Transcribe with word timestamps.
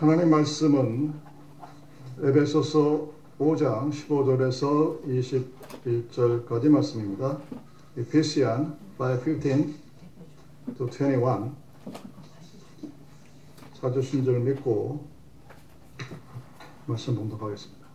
하나님 0.00 0.30
말씀은 0.30 1.12
에베소서 2.22 3.10
5장 3.38 3.92
15절에서 3.92 5.04
21절까지 5.84 6.70
말씀입니다. 6.70 7.38
Ephesians 7.98 8.72
5:15 8.96 9.74
to 10.78 10.88
21 10.88 11.52
사주신 13.74 14.24
줄 14.24 14.40
믿고 14.40 15.04
말씀 16.86 17.14
봉독하겠습니다. 17.16 17.86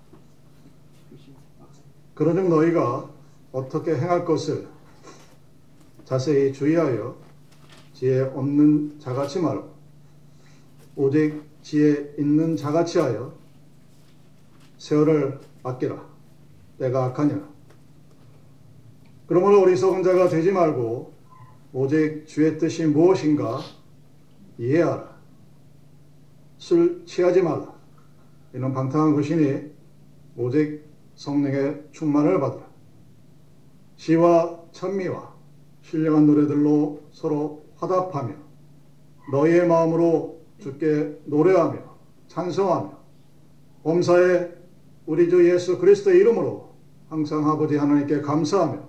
그러즉 2.13 2.49
너희가 2.49 3.09
어떻게 3.51 3.95
행할 3.95 4.25
것을 4.25 4.67
자세히 6.03 6.53
주의하여 6.53 7.15
지혜 7.95 8.21
없는 8.21 8.99
자같이 8.99 9.39
말고 9.39 9.73
오직 10.97 11.44
지혜 11.65 12.13
있는 12.19 12.55
자같이 12.55 12.99
하여 12.99 13.33
세월을 14.77 15.41
아끼라. 15.63 15.99
때가 16.77 17.05
악하니라 17.05 17.41
그러므로 19.25 19.61
어리석은 19.61 20.03
자가 20.03 20.29
되지 20.29 20.51
말고 20.51 21.11
오직 21.73 22.27
주의 22.27 22.59
뜻이 22.59 22.85
무엇인가 22.85 23.61
이해하라. 24.59 25.15
술 26.59 27.03
취하지 27.07 27.41
말라. 27.41 27.73
이는 28.53 28.71
방탕한 28.71 29.15
것이니 29.15 29.71
오직 30.37 30.85
성령의 31.15 31.85
충만을 31.91 32.39
받으라. 32.41 32.63
시와 33.95 34.61
찬미와 34.71 35.33
신령한 35.81 36.27
노래들로 36.27 37.01
서로 37.11 37.65
화답하며 37.77 38.35
너희의 39.31 39.67
마음으로 39.67 40.44
주께 40.59 41.19
노래하며 41.25 41.79
찬송하며 42.27 42.97
범사에 43.83 44.51
우리 45.05 45.29
주 45.29 45.47
예수 45.49 45.77
그리스도의 45.77 46.17
이름으로 46.19 46.73
항상 47.09 47.47
아버지 47.49 47.77
하나님께 47.77 48.21
감사하며 48.21 48.81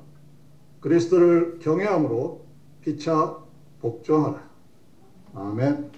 그리스도를 0.80 1.58
경외함으로 1.58 2.46
피차 2.80 3.36
복종하라. 3.80 4.48
아멘. 5.34 5.90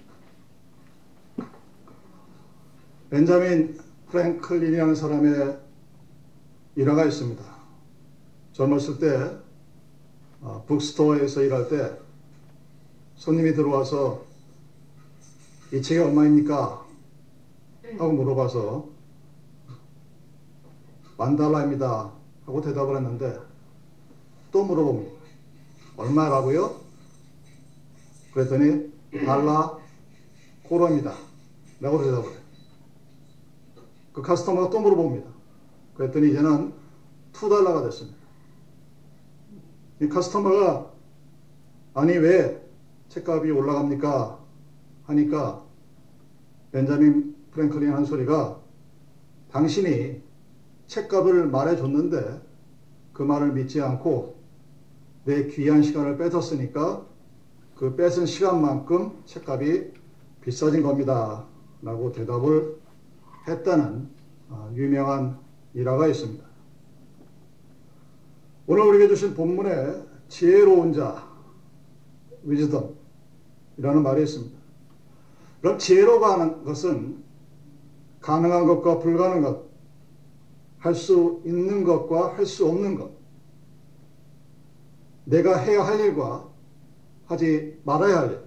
벤자민 3.09 3.77
프랭클린이라는 4.09 4.95
사람의 4.95 5.59
일화가 6.75 7.05
있습니다. 7.05 7.43
젊었을 8.53 8.99
때 8.99 9.37
어, 10.41 10.63
북스토어에서 10.67 11.43
일할 11.43 11.69
때 11.69 11.97
손님이 13.15 13.53
들어와서 13.53 14.28
이 15.71 15.81
책이 15.81 15.99
얼마입니까? 15.99 16.87
하고 17.99 18.11
물어봐서 18.11 18.89
만 21.17 21.35
달러입니다. 21.35 22.11
하고 22.45 22.61
대답을 22.61 22.95
했는데 22.95 23.37
또 24.51 24.63
물어봅니다. 24.63 25.11
얼마라고요? 25.97 26.75
그랬더니 28.33 28.91
달러 29.25 29.79
코로입니다. 30.63 31.13
라고 31.81 32.03
대답을 32.03 32.23
해요. 32.31 32.39
그 34.13 34.23
카스터머가 34.23 34.71
또 34.71 34.79
물어봅니다. 34.79 35.29
그랬더니 35.95 36.31
이제는 36.31 36.73
2달러가 37.33 37.83
됐습니다. 37.85 38.17
이 40.01 40.09
카스터머가 40.09 40.91
아니 41.93 42.13
왜 42.13 42.59
책값이 43.09 43.51
올라갑니까? 43.51 44.39
하니까 45.09 45.65
벤자민 46.71 47.35
프랭클린 47.51 47.91
한 47.91 48.05
소리가 48.05 48.61
당신이 49.51 50.21
책값을 50.87 51.47
말해줬는데 51.47 52.41
그 53.13 53.23
말을 53.23 53.53
믿지 53.53 53.81
않고 53.81 54.39
내 55.25 55.47
귀한 55.47 55.81
시간을 55.81 56.17
뺏었으니까 56.17 57.05
그 57.75 57.95
뺏은 57.95 58.25
시간만큼 58.25 59.23
책값이 59.25 59.93
비싸진 60.41 60.83
겁니다. 60.83 61.45
라고 61.81 62.11
대답을 62.11 62.77
했다는 63.47 64.09
유명한 64.73 65.39
일화가 65.73 66.07
있습니다. 66.07 66.43
오늘 68.67 68.83
우리에게 68.83 69.07
주신 69.07 69.33
본문에 69.33 70.03
지혜로운 70.27 70.93
자, 70.93 71.27
위즈덤이라는 72.43 74.03
말이 74.03 74.23
있습니다. 74.23 74.58
그럼 75.61 75.77
지혜로가 75.77 76.33
하는 76.33 76.63
것은 76.63 77.23
가능한 78.21 78.65
것과 78.65 78.99
불가능한 78.99 79.41
것, 79.43 79.69
할 80.77 80.95
수 80.95 81.41
있는 81.45 81.83
것과 81.83 82.37
할 82.37 82.45
수 82.45 82.67
없는 82.67 82.95
것, 82.95 83.11
내가 85.25 85.57
해야 85.57 85.85
할 85.85 85.99
일과 85.99 86.47
하지 87.25 87.79
말아야 87.83 88.19
할 88.19 88.31
일, 88.31 88.41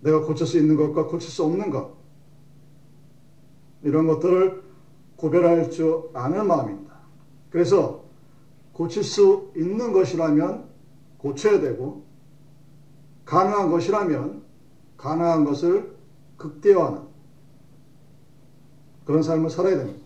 내가 0.00 0.22
고칠 0.22 0.46
수 0.46 0.58
있는 0.58 0.76
것과 0.76 1.06
고칠 1.06 1.30
수 1.30 1.44
없는 1.44 1.70
것, 1.70 1.96
이런 3.82 4.06
것들을 4.06 4.62
구별할 5.16 5.70
줄 5.70 6.10
아는 6.14 6.46
마음입니다. 6.46 6.96
그래서 7.50 8.04
고칠 8.72 9.04
수 9.04 9.52
있는 9.56 9.92
것이라면 9.92 10.68
고쳐야 11.18 11.60
되고, 11.60 12.04
가능한 13.24 13.70
것이라면 13.70 14.42
가능한 15.02 15.44
것을 15.44 15.96
극대화하는 16.36 17.02
그런 19.04 19.22
삶을 19.22 19.50
살아야 19.50 19.76
됩니다. 19.76 20.00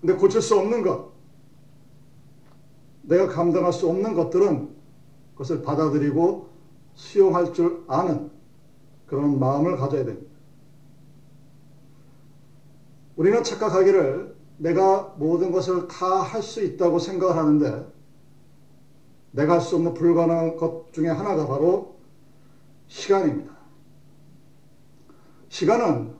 근데 0.00 0.14
고칠 0.14 0.40
수 0.40 0.58
없는 0.58 0.82
것, 0.82 1.12
내가 3.02 3.28
감당할 3.28 3.72
수 3.72 3.88
없는 3.88 4.14
것들은 4.14 4.70
그것을 5.32 5.62
받아들이고 5.62 6.48
수용할 6.94 7.52
줄 7.52 7.84
아는 7.86 8.30
그런 9.06 9.38
마음을 9.38 9.76
가져야 9.76 10.04
됩니다. 10.06 10.32
우리는 13.16 13.44
착각하기를 13.44 14.34
내가 14.56 15.14
모든 15.18 15.52
것을 15.52 15.86
다 15.88 16.22
할 16.22 16.42
수 16.42 16.62
있다고 16.62 16.98
생각을 16.98 17.36
하는데 17.36 17.86
내가 19.32 19.54
할 19.54 19.60
수 19.60 19.76
없는 19.76 19.92
불가능한 19.92 20.56
것 20.56 20.92
중에 20.92 21.08
하나가 21.08 21.46
바로 21.46 21.96
시간입니다. 22.88 23.51
시간은 25.52 26.14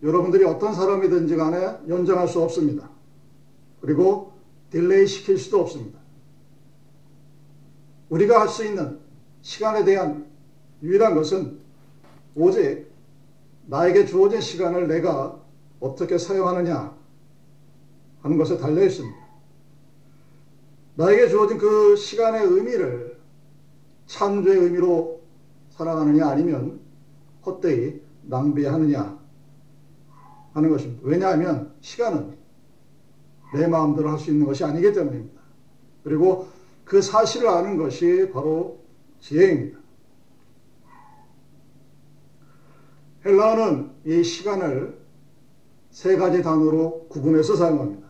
여러분들이 0.00 0.44
어떤 0.44 0.72
사람이든지 0.72 1.34
간에 1.34 1.76
연장할 1.88 2.28
수 2.28 2.40
없습니다. 2.40 2.88
그리고 3.80 4.32
delay 4.70 5.08
시킬 5.08 5.38
수도 5.38 5.60
없습니다. 5.60 5.98
우리가 8.10 8.40
할 8.40 8.48
수 8.48 8.64
있는 8.64 9.00
시간에 9.42 9.84
대한 9.84 10.24
유일한 10.84 11.16
것은 11.16 11.58
오직 12.36 12.88
나에게 13.66 14.06
주어진 14.06 14.40
시간을 14.40 14.86
내가 14.86 15.36
어떻게 15.80 16.16
사용하느냐 16.16 16.96
하는 18.22 18.38
것에 18.38 18.56
달려 18.56 18.84
있습니다. 18.84 19.16
나에게 20.94 21.28
주어진 21.28 21.58
그 21.58 21.96
시간의 21.96 22.44
의미를 22.44 23.18
창조의 24.06 24.58
의미로 24.58 25.22
살아가느냐 25.70 26.28
아니면 26.28 26.78
헛되이 27.44 28.09
낭비하느냐 28.30 29.18
하는 30.54 30.70
것입니다. 30.70 31.00
왜냐하면 31.04 31.74
시간은 31.80 32.36
내 33.54 33.66
마음대로 33.66 34.10
할 34.10 34.18
수 34.18 34.30
있는 34.30 34.46
것이 34.46 34.64
아니기 34.64 34.92
때문입니다. 34.92 35.40
그리고 36.04 36.48
그 36.84 37.02
사실을 37.02 37.48
아는 37.48 37.76
것이 37.76 38.30
바로 38.32 38.80
지혜입니다. 39.20 39.78
헬라어는 43.24 43.90
이 44.06 44.22
시간을 44.24 44.98
세 45.90 46.16
가지 46.16 46.42
단어로 46.42 47.08
구분해서 47.08 47.56
사용합니다. 47.56 48.08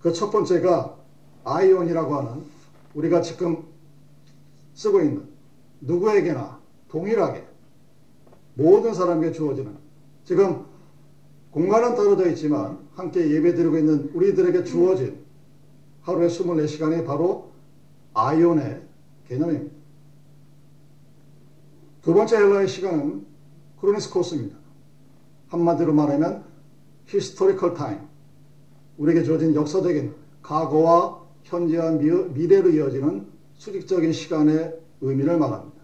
그 0.00 0.12
첫 0.12 0.30
번째가 0.30 0.98
아이온이라고 1.44 2.14
하는 2.16 2.44
우리가 2.94 3.20
지금 3.22 3.64
쓰고 4.74 5.00
있는 5.00 5.28
누구에게나 5.80 6.60
동일하게 6.88 7.46
모든 8.54 8.94
사람에게 8.94 9.32
주어지는 9.32 9.76
지금 10.24 10.64
공간은 11.50 11.94
떨어져 11.94 12.28
있지만 12.30 12.78
함께 12.94 13.30
예배드리고 13.30 13.78
있는 13.78 14.10
우리들에게 14.14 14.64
주어진 14.64 15.24
하루에 16.02 16.28
24시간이 16.28 17.06
바로 17.06 17.52
아이온의 18.14 18.82
개념입니다. 19.28 19.74
두 22.02 22.12
번째 22.12 22.36
헬라의 22.36 22.68
시간은 22.68 23.24
크로니스코스입니다. 23.80 24.56
한마디로 25.48 25.92
말하면 25.92 26.44
historical 27.06 27.74
time 27.74 28.00
우리에게 28.98 29.22
주어진 29.22 29.54
역사적인 29.54 30.14
과거와 30.42 31.22
현재와 31.44 31.92
미래로 31.92 32.70
이어지는 32.70 33.26
수직적인 33.54 34.12
시간의 34.12 34.78
의미를 35.00 35.38
말합니다. 35.38 35.83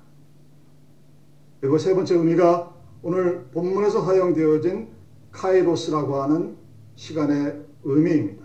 그리고 1.61 1.79
세 1.79 1.95
번째 1.95 2.15
의미가 2.15 2.75
오늘 3.03 3.45
본문에서 3.51 4.05
사용되어진 4.05 4.89
카이로스라고 5.31 6.23
하는 6.23 6.57
시간의 6.95 7.65
의미입니다. 7.85 8.45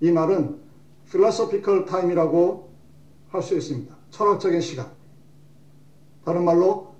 이 0.00 0.10
말은 0.10 0.58
philosophical 1.06 1.84
time이라고 1.84 2.70
할 3.28 3.42
수 3.42 3.56
있습니다. 3.56 3.96
철학적인 4.10 4.60
시간. 4.60 4.90
다른 6.24 6.44
말로 6.44 6.94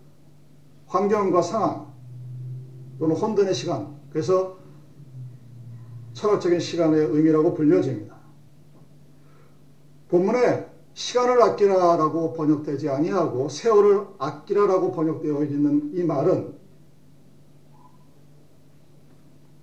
환경과 0.86 1.42
상황 1.42 1.92
또는 2.98 3.16
혼돈의 3.16 3.54
시간. 3.54 3.96
그래서 4.10 4.58
철학적인 6.12 6.60
시간의 6.60 7.06
의미라고 7.06 7.54
불려집니다. 7.54 8.16
본문에 10.08 10.69
시간을 11.00 11.42
아끼라라고 11.42 12.34
번역되지 12.34 12.90
아니하고 12.90 13.48
세월을 13.48 14.04
아끼라라고 14.18 14.92
번역되어 14.92 15.44
있는 15.44 15.92
이 15.94 16.04
말은 16.04 16.52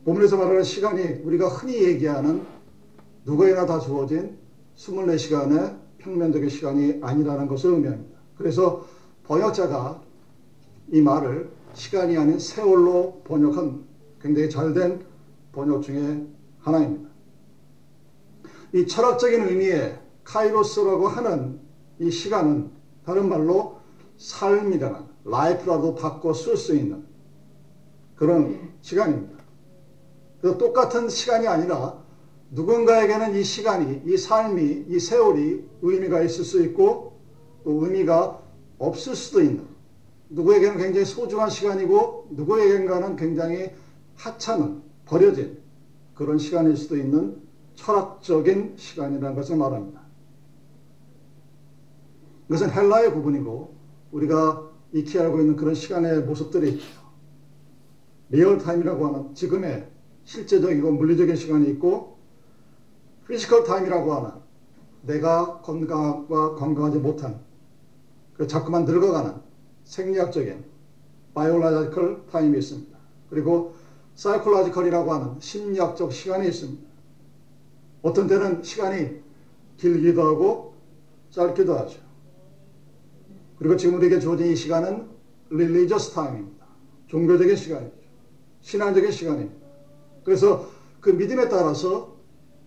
본문에서 0.03 0.35
말하는 0.35 0.63
시간이 0.63 1.03
우리가 1.23 1.47
흔히 1.47 1.83
얘기하는 1.83 2.43
누구에나 3.23 3.67
다 3.67 3.77
주어진 3.77 4.35
24시간의 4.75 5.77
평면적인 5.99 6.49
시간이 6.49 6.99
아니라는 7.01 7.47
것을 7.47 7.71
의미합니다. 7.71 8.17
그래서 8.35 8.87
번역자가 9.25 10.01
이 10.91 11.01
말을 11.01 11.51
시간이 11.73 12.17
아닌 12.17 12.39
세월로 12.39 13.21
번역한 13.25 13.85
굉장히 14.19 14.49
잘된 14.49 15.05
번역 15.51 15.83
중에 15.83 16.25
하나입니다. 16.61 17.09
이 18.73 18.87
철학적인 18.87 19.47
의미의 19.47 20.06
카이로스라고 20.27 21.07
하는 21.07 21.59
이 21.99 22.11
시간은 22.11 22.69
다른 23.05 23.29
말로 23.29 23.77
삶이라는 24.17 24.99
라이프라도 25.23 25.95
바꿔 25.95 26.33
쓸 26.33 26.57
수 26.57 26.75
있는 26.75 27.05
그런 28.15 28.71
시간입니다. 28.81 29.37
그 30.41 30.57
똑같은 30.57 31.09
시간이 31.09 31.47
아니라 31.47 32.03
누군가에게는 32.51 33.35
이 33.35 33.43
시간이, 33.43 34.03
이 34.05 34.17
삶이, 34.17 34.85
이 34.87 34.99
세월이 34.99 35.65
의미가 35.81 36.21
있을 36.21 36.43
수 36.43 36.61
있고 36.63 37.19
또 37.63 37.85
의미가 37.85 38.41
없을 38.79 39.15
수도 39.15 39.41
있는 39.41 39.65
누구에게는 40.29 40.77
굉장히 40.77 41.05
소중한 41.05 41.49
시간이고 41.49 42.27
누구에게는 42.31 43.15
굉장히 43.15 43.71
하찮은 44.15 44.81
버려진 45.05 45.59
그런 46.15 46.37
시간일 46.37 46.75
수도 46.75 46.97
있는 46.97 47.41
철학적인 47.75 48.73
시간이라는 48.77 49.35
것을 49.35 49.55
말합니다. 49.55 49.96
이것은 52.49 52.71
헬라의 52.71 53.13
부분이고 53.13 53.75
우리가 54.11 54.69
익히 54.93 55.19
알고 55.19 55.39
있는 55.41 55.55
그런 55.55 55.73
시간의 55.73 56.23
모습들이. 56.23 56.79
real 58.29 58.53
time이라고 58.53 59.07
하는 59.07 59.33
지금의 59.33 59.89
실제적이고 60.25 60.91
물리적인 60.91 61.35
시간이 61.35 61.69
있고 61.71 62.17
physical 63.27 63.63
time이라고 63.63 64.13
하는 64.13 64.31
내가 65.03 65.61
건강과 65.61 66.55
건강하지 66.55 66.97
못한 66.99 67.39
그 68.33 68.45
자꾸만 68.45 68.85
늙어가는 68.85 69.33
생리학적인 69.85 70.65
biological 71.33 72.25
time이 72.29 72.57
있습니다. 72.57 72.97
그리고 73.29 73.75
사이콜라지컬이라고 74.15 75.13
하는 75.13 75.39
심리학적 75.39 76.11
시간이 76.11 76.47
있습니다. 76.47 76.87
어떤 78.01 78.27
때는 78.27 78.63
시간이 78.63 79.21
길기도 79.77 80.23
하고 80.23 80.73
짧기도 81.29 81.77
하죠. 81.77 82.06
그리고 83.57 83.75
지금 83.75 83.95
우리에게 83.95 84.19
주어진 84.19 84.47
이 84.47 84.55
시간은 84.55 85.07
religious 85.49 86.13
time입니다. 86.13 86.65
종교적인 87.07 87.55
시간이죠. 87.55 87.95
신앙적인 88.61 89.11
시간입니다. 89.11 89.67
그래서 90.23 90.67
그 90.99 91.09
믿음에 91.09 91.47
따라서 91.47 92.17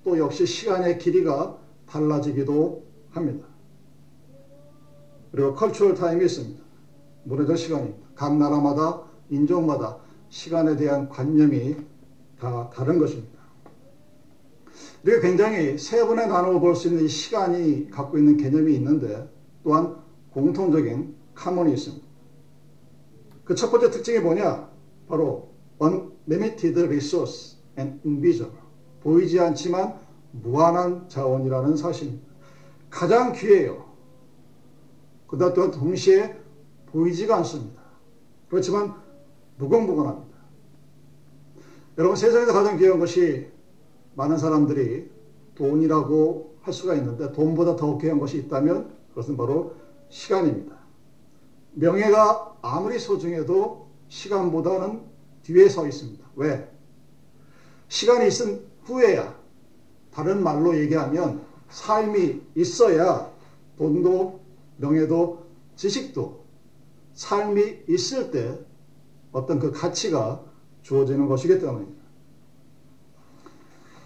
또 0.03 0.19
역시 0.19 0.47
시간의 0.47 0.99
길이가 0.99 1.59
달라지기도 1.87 2.85
합니다. 3.11 3.47
그리고 5.31 5.55
cultural 5.55 5.95
time이 5.95 6.25
있습니다. 6.25 6.61
문화적 7.25 7.57
시간입니다. 7.57 8.09
각 8.15 8.37
나라마다 8.37 9.03
인종마다 9.29 9.99
시간에 10.29 10.77
대한 10.77 11.09
관념이 11.09 11.77
다 12.41 12.71
다른 12.71 12.99
것입니다. 12.99 13.39
우리가 15.05 15.21
굉장히 15.21 15.79
세 15.79 16.05
번에 16.07 16.27
나누어 16.27 16.59
볼 16.59 16.75
수 16.75 16.89
있는 16.89 17.05
이 17.05 17.09
시간이 17.09 17.91
갖고 17.91 18.19
있는 18.19 18.37
개념이 18.37 18.75
있는데 18.75 19.29
또한 19.63 19.97
공통적인 20.33 21.15
있습니다. 21.73 22.07
그첫 23.45 23.71
번째 23.71 23.91
특징이 23.91 24.21
뭐냐? 24.21 24.71
바로 25.09 25.51
unlimited 25.83 26.79
resource 26.81 27.59
and 27.79 28.01
invisible. 28.07 28.61
보이지 29.03 29.41
않지만 29.41 29.99
무한한 30.33 31.09
자원이라는 31.09 31.77
사실입니다. 31.77 32.27
가장 32.91 33.33
귀해요. 33.33 33.87
그다 35.27 35.53
또한 35.53 35.71
동시에 35.71 36.37
보이지가 36.87 37.37
않습니다. 37.39 37.81
그렇지만 38.49 38.95
무궁무건합니다. 39.59 40.39
여러분 41.99 42.17
세상에서 42.17 42.53
가장 42.53 42.79
귀한 42.79 42.99
것이 42.99 43.49
많은 44.15 44.39
사람들이 44.39 45.11
돈이라고 45.55 46.57
할 46.63 46.75
수가 46.75 46.95
있는데 46.95 47.33
돈보다 47.33 47.77
더 47.77 47.99
귀한 47.99 48.19
것이 48.19 48.39
있다면 48.39 48.93
그것은 49.11 49.37
바로 49.37 49.75
시간입니다. 50.11 50.77
명예가 51.73 52.59
아무리 52.61 52.99
소중해도 52.99 53.89
시간보다는 54.09 55.03
뒤에 55.43 55.69
서 55.69 55.87
있습니다. 55.87 56.27
왜? 56.37 56.69
시간이 57.89 58.29
있은 58.29 58.65
후에야 58.83 59.39
다른 60.13 60.43
말로 60.43 60.77
얘기하면 60.77 61.43
삶이 61.71 62.43
있어야 62.57 63.33
돈도 63.79 64.41
명예도 64.77 65.47
지식도 65.77 66.45
삶이 67.15 67.85
있을 67.89 68.31
때 68.31 68.59
어떤 69.33 69.59
그 69.59 69.71
가치가 69.71 70.45
주어지는 70.83 71.27
것이기 71.29 71.61
때문입니다. 71.61 72.01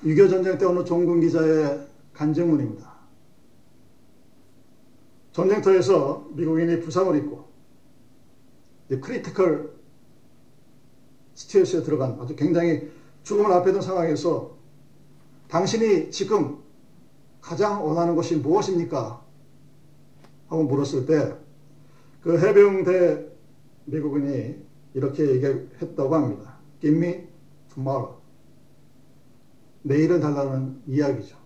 6.25 0.05 0.31
전쟁 0.31 0.59
때 0.59 0.67
어느 0.67 0.85
종군 0.85 1.21
기자의 1.21 1.87
간증문입니다. 2.13 2.94
전쟁터에서 5.35 6.31
미국인이 6.33 6.81
부상을 6.81 7.15
입고 7.17 7.45
critical 8.89 9.75
status에 11.35 11.83
들어간 11.83 12.19
아주 12.19 12.35
굉장히 12.35 12.91
죽음을 13.23 13.53
앞에 13.53 13.73
둔 13.73 13.83
상황에서 13.83 14.57
당신이 15.49 16.11
지금 16.11 16.59
가장 17.43 17.87
원하는 17.87 18.17
것이 18.17 18.37
무엇입니까? 18.37 19.23
하고 20.49 20.65
물었을 20.65 21.05
때 21.05 21.45
그 22.25 22.39
해병대 22.39 23.23
미국인이 23.85 24.57
이렇게 24.95 25.29
얘기했다고 25.29 26.15
합니다. 26.15 26.59
Give 26.81 26.97
me 26.97 27.27
tomorrow. 27.75 28.17
내일을 29.83 30.21
달라는 30.21 30.81
이야기죠. 30.87 31.37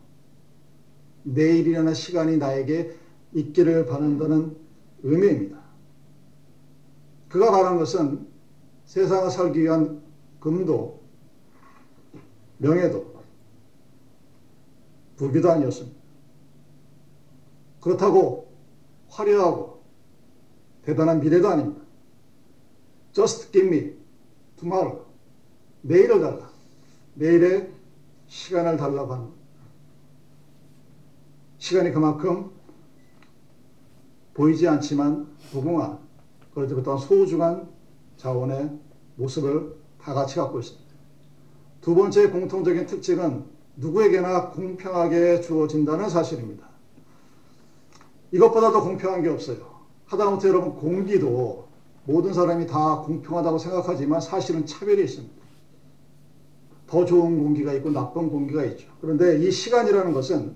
내일이라는 1.25 1.93
시간이 1.95 2.37
나에게 2.37 2.97
있기를 3.33 3.87
바란다는 3.87 4.57
의미입니다. 5.03 5.59
그가 7.29 7.51
바란 7.51 7.79
것은 7.79 8.27
세상을 8.85 9.31
살기 9.31 9.63
위한 9.63 10.03
금도 10.41 11.03
명예도 12.59 13.19
부귀도 15.17 15.51
아니었습니다. 15.51 15.99
그렇다고 17.81 18.53
화려하고 19.09 19.83
대단한 20.83 21.21
미래도 21.21 21.49
아닙니다. 21.49 21.83
Just 23.13 23.53
give 23.53 23.69
me 23.69 23.95
tomorrow. 24.57 25.05
내일을 25.83 26.21
달라. 26.21 26.51
내일의 27.15 27.73
시간을 28.27 28.77
달라고 28.77 29.13
하는 29.13 29.29
시간이 31.59 31.91
그만큼 31.93 32.58
보이지 34.39 34.69
않지만 34.69 35.27
그렇지만 36.55 36.85
또한 36.85 36.99
소중한 36.99 37.69
자원의 38.17 38.71
모습을 39.17 39.77
다 40.01 40.15
같이 40.15 40.37
갖고 40.37 40.61
있습니다. 40.61 40.89
두 41.81 41.95
번째 41.97 42.31
공통적인 42.31 42.87
특징은 42.87 43.45
누구에게나 43.77 44.51
공평하게 44.51 45.41
주어진다는 45.41 46.09
사실입니다. 46.09 46.69
이것보다 48.31 48.71
더 48.71 48.83
공평한 48.83 49.23
게 49.23 49.29
없어요. 49.29 49.59
하다못해 50.07 50.49
여러분 50.49 50.77
공기도 50.77 51.67
모든 52.05 52.33
사람이 52.33 52.67
다 52.69 53.03
공평하다고 53.03 53.59
생각하지만 53.59 54.21
사실은 54.21 54.65
차별이 54.67 55.03
있습니다. 55.03 55.35
더 56.87 57.05
좋은 57.05 57.39
공기가 57.39 57.73
있고 57.75 57.91
나쁜 57.91 58.31
공기가 58.31 58.65
있죠. 58.67 58.89
그런데 59.01 59.39
이 59.39 59.51
시간이라는 59.51 60.13
것은 60.13 60.55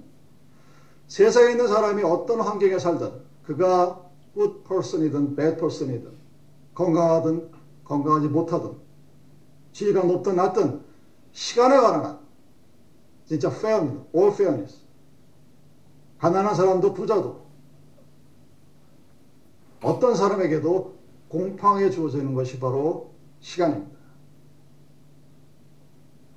세상에 1.09 1.51
있는 1.51 1.67
사람이 1.67 2.03
어떤 2.05 2.41
환경에 2.41 2.79
살든 2.79 3.32
그가 3.45 4.11
good 4.35 4.63
person이든 4.67 5.37
bad 5.37 5.57
person이든 5.57 6.13
건강하든 6.75 7.51
건강하지 7.85 8.29
못하든 8.29 8.77
지위가 9.73 10.05
높든 10.05 10.37
낮든 10.37 10.83
시간에 11.33 11.77
관한 11.77 12.05
한 12.05 12.19
진짜 13.25 13.49
fair입니다. 13.49 14.05
all 14.15 14.33
fairness. 14.33 14.83
가난한 16.19 16.55
사람도 16.55 16.93
부자도 16.95 17.43
어떤 19.83 20.15
사람에게도 20.15 20.95
공평하게 21.29 21.91
주어지는 21.91 22.35
것이 22.35 22.61
바로 22.61 23.13
시간입니다. 23.41 23.99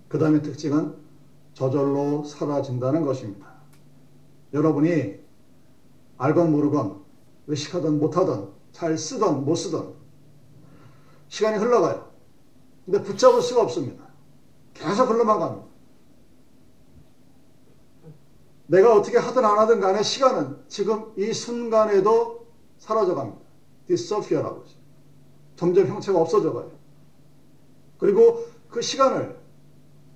그 0.07 0.17
다음에 0.17 0.41
특징은 0.41 0.95
저절로 1.53 2.23
사라진다는 2.23 3.03
것입니다. 3.03 3.53
여러분이 4.53 5.24
알건 6.17 6.51
모르건 6.51 7.03
의식하든 7.47 7.99
못하든 7.99 8.49
잘 8.71 8.97
쓰든 8.97 9.45
못 9.45 9.55
쓰든 9.55 9.93
시간이 11.27 11.57
흘러가요. 11.57 12.11
근데 12.85 13.01
붙잡을 13.01 13.41
수가 13.41 13.63
없습니다. 13.63 14.05
계속 14.73 15.09
흘러만 15.09 15.39
갑니다. 15.39 15.65
내가 18.67 18.95
어떻게 18.95 19.17
하든 19.17 19.45
안 19.45 19.59
하든 19.59 19.79
간에 19.79 20.01
시간은 20.01 20.57
지금 20.67 21.13
이 21.17 21.33
순간에도 21.33 22.47
사라져 22.77 23.15
갑니다. 23.15 23.39
disappear라고 23.87 24.61
하죠. 24.61 24.75
점점 25.55 25.87
형체가 25.87 26.19
없어져 26.19 26.53
가요. 26.53 26.71
그리고 27.97 28.45
그 28.69 28.81
시간을 28.81 29.39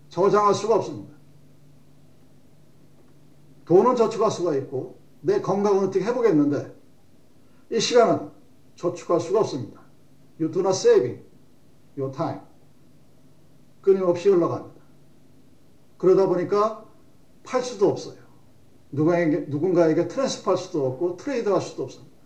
저장할 0.10 0.53
수가 0.53 0.75
없습니다. 0.75 1.13
돈은 3.65 3.96
저축할 3.96 4.32
수가 4.32 4.56
있고 4.56 5.00
내 5.22 5.42
건강은 5.42 5.88
어떻게 5.88 6.04
해보겠는데 6.06 6.76
이 7.72 7.80
시간은 7.80 8.32
저축할 8.76 9.20
수가 9.20 9.42
없습니다. 9.42 9.82
You 10.40 10.52
do 10.52 10.62
not 10.62 10.76
saving 10.76 11.24
your 11.98 12.16
time. 12.16 12.42
끊임없이 13.82 14.30
흘러갑니다. 14.30 14.80
그러다 15.98 16.28
보니까 16.28 16.86
팔 17.44 17.62
수도 17.62 17.90
없어요. 17.90 18.20
누군가에게, 18.92 19.46
누군가에게 19.50 20.08
transfer 20.08 20.51
할 20.52 20.58
수도 20.58 20.88
없고 20.88 21.18
trade 21.18 21.50
할 21.50 21.62
수도 21.62 21.84
없습니다. 21.84 22.18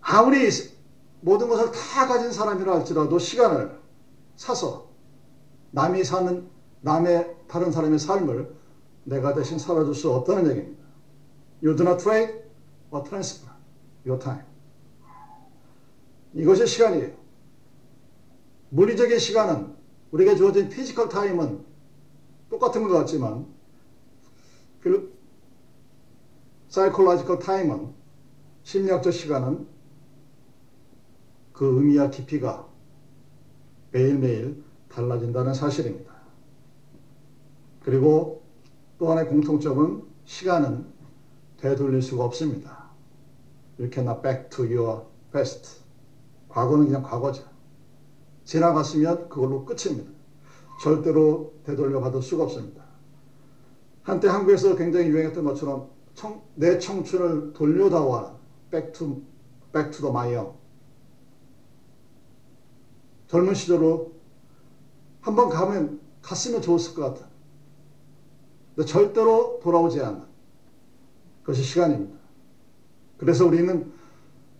아무리 0.00 0.48
모든 1.20 1.48
것을 1.48 1.72
다 1.72 2.06
가진 2.06 2.30
사람이라 2.30 2.74
할지라도 2.74 3.18
시간을 3.18 3.80
사서 4.36 4.90
남이 5.70 6.04
사는 6.04 6.48
남의 6.82 7.36
다른 7.48 7.72
사람의 7.72 7.98
삶을 7.98 8.54
내가 9.04 9.34
대신 9.34 9.58
살아줄 9.58 9.94
수 9.94 10.12
없다는 10.12 10.50
얘기입니다. 10.50 10.84
You 11.62 11.76
do 11.76 11.84
not 11.84 12.02
trade 12.02 12.42
or 12.90 13.06
transfer 13.06 13.52
your 14.06 14.22
time. 14.22 14.44
이것이 16.34 16.66
시간이에요. 16.66 17.14
물리적인 18.70 19.18
시간은 19.18 19.74
우리에게 20.10 20.36
주어진 20.36 20.68
physical 20.68 21.08
time은 21.08 21.64
똑같은 22.50 22.86
것 22.86 22.94
같지만 22.98 23.46
그 24.80 25.16
psychological 26.68 27.38
time은 27.38 27.94
심리학적 28.64 29.12
시간은 29.12 29.66
그 31.52 31.78
의미와 31.78 32.10
깊이가 32.10 32.68
매일매일 33.92 34.64
달라진다는 34.88 35.54
사실입니다. 35.54 36.12
그리고 37.80 38.43
또 39.04 39.10
하나의 39.10 39.28
공통점은 39.28 40.02
시간은 40.24 40.86
되돌릴 41.58 42.00
수가 42.00 42.24
없습니다. 42.24 42.88
You 43.78 43.90
cannot 43.92 44.22
back 44.22 44.48
to 44.48 44.64
your 44.64 45.02
past. 45.30 45.82
과거는 46.48 46.86
그냥 46.86 47.02
과거죠. 47.02 47.44
지나갔으면 48.44 49.28
그걸로 49.28 49.66
끝입니다. 49.66 50.10
절대로 50.80 51.52
되돌려 51.64 52.00
받을 52.00 52.22
수가 52.22 52.44
없습니다. 52.44 52.82
한때 54.04 54.28
한국에서 54.28 54.74
굉장히 54.74 55.08
유행했던 55.08 55.44
것처럼 55.44 55.90
청, 56.14 56.40
내 56.54 56.78
청춘을 56.78 57.52
돌려다와 57.52 58.38
back 58.70 58.90
to, 58.94 59.22
back 59.70 59.90
to 59.90 60.00
the 60.00 60.10
my 60.10 60.34
젊은 63.26 63.52
시절로 63.52 64.14
한번 65.20 65.50
가면 65.50 66.00
갔으면 66.22 66.62
좋았을 66.62 66.94
것 66.94 67.02
같아. 67.12 67.33
절대로 68.82 69.60
돌아오지 69.62 70.00
않는 70.00 70.22
그것이 71.42 71.62
시간입니다. 71.62 72.18
그래서 73.18 73.46
우리는 73.46 73.92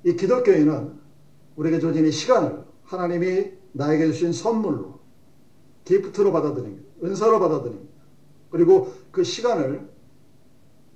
이 0.04 0.14
기독교인은 0.14 1.00
우리에게 1.56 1.80
주어진 1.80 2.06
이 2.06 2.12
시간을 2.12 2.64
하나님이 2.84 3.52
나에게 3.72 4.06
주신 4.06 4.32
선물로 4.32 5.00
기프트로 5.84 6.32
받아들입니다. 6.32 6.84
은사로 7.02 7.40
받아들입니다. 7.40 7.92
그리고 8.50 8.92
그 9.10 9.24
시간을 9.24 9.88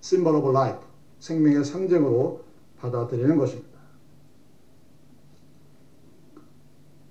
symbol 0.02 0.36
of 0.36 0.50
life, 0.50 0.80
생명의 1.18 1.64
상징으로 1.64 2.44
받아들이는 2.78 3.36
것입니다. 3.36 3.78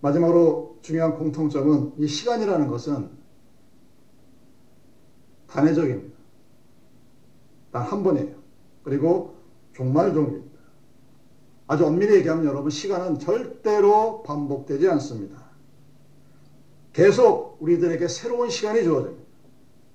마지막으로 0.01 0.77
중요한 0.81 1.17
공통점은 1.17 1.93
이 1.97 2.07
시간이라는 2.07 2.67
것은 2.67 3.09
단회적입니다. 5.48 6.18
단 7.72 7.84
한 7.84 8.04
번이에요. 8.04 8.36
그리고 8.84 9.36
종말종입니다. 9.74 10.58
아주 11.68 11.86
엄밀히 11.86 12.16
얘기하면 12.16 12.46
여러분 12.46 12.70
시간은 12.70 13.20
절대로 13.20 14.24
반복되지 14.24 14.88
않습니다. 14.89 15.46
계속 16.94 17.58
우리들에게 17.60 18.08
새로운 18.08 18.50
시간이 18.50 18.84
주어집니다. 18.84 19.24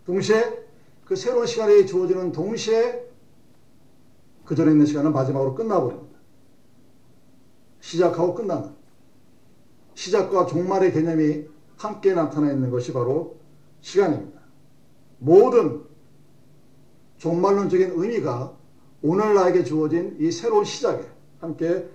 동시에 0.04 0.66
그 1.04 1.16
새로운 1.16 1.46
시간이 1.46 1.86
주어지는 1.86 2.32
동시에 2.32 3.10
그 4.44 4.54
전에 4.54 4.72
있는 4.72 4.86
시간은 4.86 5.12
마지막으로 5.12 5.54
끝나버립니다. 5.54 6.18
시작하고 7.80 8.34
끝나는 8.34 8.70
시작과 9.94 10.46
종말의 10.46 10.92
개념이 10.92 11.46
함께 11.76 12.14
나타나 12.14 12.52
있는 12.52 12.70
것이 12.70 12.92
바로 12.92 13.38
시간입니다. 13.80 14.41
모든 15.22 15.84
종말론적인 17.18 17.92
의미가 17.94 18.56
오늘 19.02 19.34
나에게 19.34 19.62
주어진 19.62 20.16
이 20.18 20.32
새로운 20.32 20.64
시작에 20.64 21.06
함께 21.40 21.88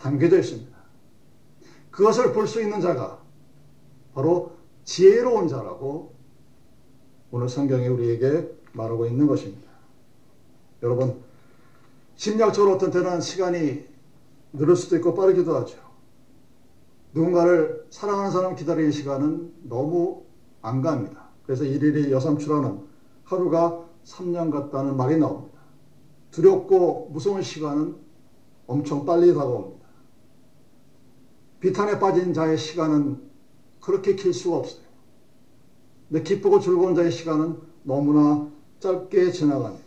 담겨져 0.00 0.38
있습니다. 0.38 0.74
그것을 1.92 2.32
볼 2.32 2.46
수 2.48 2.60
있는 2.60 2.80
자가 2.80 3.20
바로 4.12 4.52
지혜로운 4.82 5.46
자라고 5.46 6.14
오늘 7.30 7.48
성경이 7.48 7.86
우리에게 7.86 8.50
말하고 8.72 9.06
있는 9.06 9.28
것입니다. 9.28 9.70
여러분, 10.82 11.22
심리학적으로 12.16 12.74
어떤 12.74 12.90
때는 12.90 13.20
시간이 13.20 13.84
느릴 14.52 14.76
수도 14.76 14.96
있고 14.96 15.14
빠르기도 15.14 15.54
하죠. 15.58 15.78
누군가를 17.12 17.86
사랑하는 17.90 18.32
사람 18.32 18.56
기다리는 18.56 18.90
시간은 18.90 19.52
너무 19.62 20.24
안 20.60 20.82
갑니다. 20.82 21.23
그래서 21.46 21.64
일일이 21.64 22.10
여삼추라는 22.10 22.80
하루가 23.24 23.84
3년 24.04 24.50
같다는 24.50 24.96
말이 24.96 25.16
나옵니다. 25.16 25.58
두렵고 26.30 27.10
무서운 27.12 27.42
시간은 27.42 27.96
엄청 28.66 29.04
빨리 29.04 29.32
다가옵니다. 29.32 29.84
비탄에 31.60 31.98
빠진 31.98 32.34
자의 32.34 32.58
시간은 32.58 33.22
그렇게 33.80 34.14
길 34.16 34.32
수가 34.32 34.56
없어요. 34.56 34.84
근데 36.08 36.22
기쁘고 36.22 36.60
즐거운 36.60 36.94
자의 36.94 37.10
시간은 37.10 37.58
너무나 37.82 38.50
짧게 38.80 39.30
지나갑니다. 39.30 39.84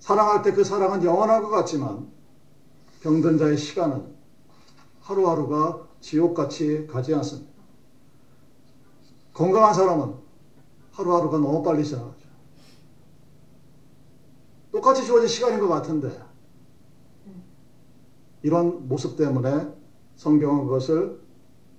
사랑할 0.00 0.42
때 0.42 0.52
그 0.52 0.64
사랑은 0.64 1.04
영원할 1.04 1.42
것 1.42 1.50
같지만 1.50 2.08
병든 3.02 3.38
자의 3.38 3.56
시간은 3.56 4.14
하루하루가 5.00 5.86
지옥같이 6.00 6.86
가지 6.86 7.14
않습니다. 7.14 7.49
건강한 9.40 9.72
사람은 9.72 10.16
하루하루가 10.92 11.38
너무 11.38 11.62
빨리 11.62 11.82
지나가죠. 11.82 12.28
똑같이 14.70 15.02
주어진 15.06 15.28
시간인 15.28 15.58
것 15.60 15.66
같은데 15.66 16.10
이런 18.42 18.86
모습 18.86 19.16
때문에 19.16 19.66
성경은 20.16 20.66
그것을 20.66 21.22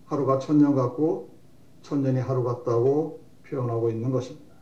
하루가 0.05 0.39
천년 0.39 0.73
같고 0.73 1.37
천년이 1.83 2.19
하루 2.21 2.43
같다고 2.43 3.23
표현하고 3.47 3.91
있는 3.91 4.09
것입니다. 4.09 4.55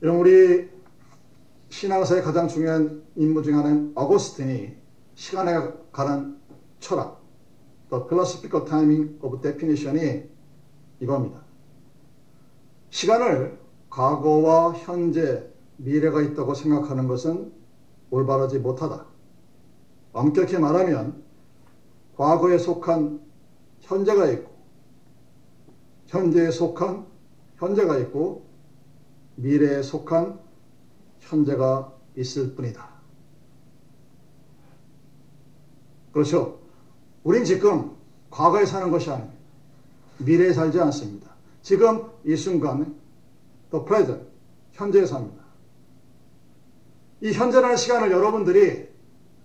이런 0.00 0.16
우리 0.16 0.68
신앙사의 1.68 2.22
가장 2.22 2.48
중요한 2.48 3.04
인물 3.14 3.44
중 3.44 3.56
하나는 3.56 3.92
어거스틴이 3.94 4.74
시간에 5.14 5.74
관한 5.92 6.40
철학, 6.80 7.22
The 7.90 8.02
Philosophical 8.08 8.68
Timing 8.68 9.18
of 9.22 9.40
Definition이 9.40 10.29
이겁니다. 11.00 11.40
시간을 12.90 13.58
과거와 13.88 14.74
현재, 14.74 15.48
미래가 15.78 16.20
있다고 16.22 16.54
생각하는 16.54 17.08
것은 17.08 17.52
올바르지 18.10 18.58
못하다. 18.58 19.06
엄격히 20.12 20.58
말하면 20.58 21.22
과거에 22.16 22.58
속한 22.58 23.20
현재가 23.80 24.28
있고 24.30 24.50
현재에 26.06 26.50
속한 26.50 27.06
현재가 27.56 27.98
있고 27.98 28.44
미래에 29.36 29.82
속한 29.82 30.38
현재가 31.20 31.92
있을 32.16 32.54
뿐이다. 32.54 32.88
그렇죠. 36.12 36.58
우린 37.22 37.44
지금 37.44 37.96
과거에 38.30 38.66
사는 38.66 38.90
것이 38.90 39.10
아닙니다. 39.10 39.39
미래에 40.24 40.52
살지 40.52 40.80
않습니다. 40.80 41.30
지금 41.62 42.10
이 42.24 42.36
순간, 42.36 42.98
the 43.70 43.84
present, 43.84 44.24
현재에 44.72 45.06
삽니다. 45.06 45.44
이 47.20 47.32
현재라는 47.32 47.76
시간을 47.76 48.10
여러분들이 48.10 48.88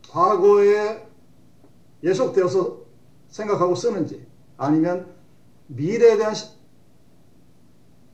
과거에 0.09 1.05
예속되어서 2.03 2.85
생각하고 3.27 3.75
쓰는지 3.75 4.25
아니면 4.57 5.13
미래에 5.67 6.17
대한 6.17 6.33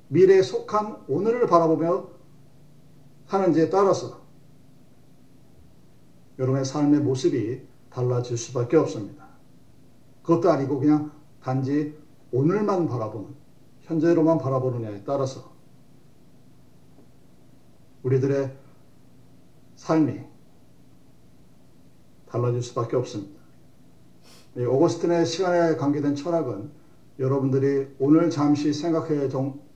미래에 0.07 0.41
속한 0.41 1.03
오늘을 1.07 1.47
바라보며 1.47 2.09
하는지에 3.27 3.69
따라서 3.69 4.21
여러분의 6.39 6.65
삶의 6.65 7.01
모습이 7.01 7.61
달라질 7.91 8.37
수밖에 8.37 8.77
없습니다. 8.77 9.27
그것도 10.23 10.49
아니고 10.49 10.79
그냥 10.79 11.11
단지 11.41 12.00
오늘만 12.31 12.87
바라보는 12.87 13.29
현재로만 13.81 14.37
바라보느냐에 14.37 15.03
따라서 15.03 15.51
우리들의 18.03 18.55
삶이 19.75 20.21
달라질 22.27 22.61
수밖에 22.61 22.95
없습니다. 22.95 23.41
이 24.57 24.63
오거스틴의 24.63 25.25
시간에 25.25 25.75
관계된 25.75 26.15
철학은 26.15 26.71
여러분들이 27.19 27.87
오늘 27.99 28.29
잠시 28.29 28.73
생각해 28.73 29.29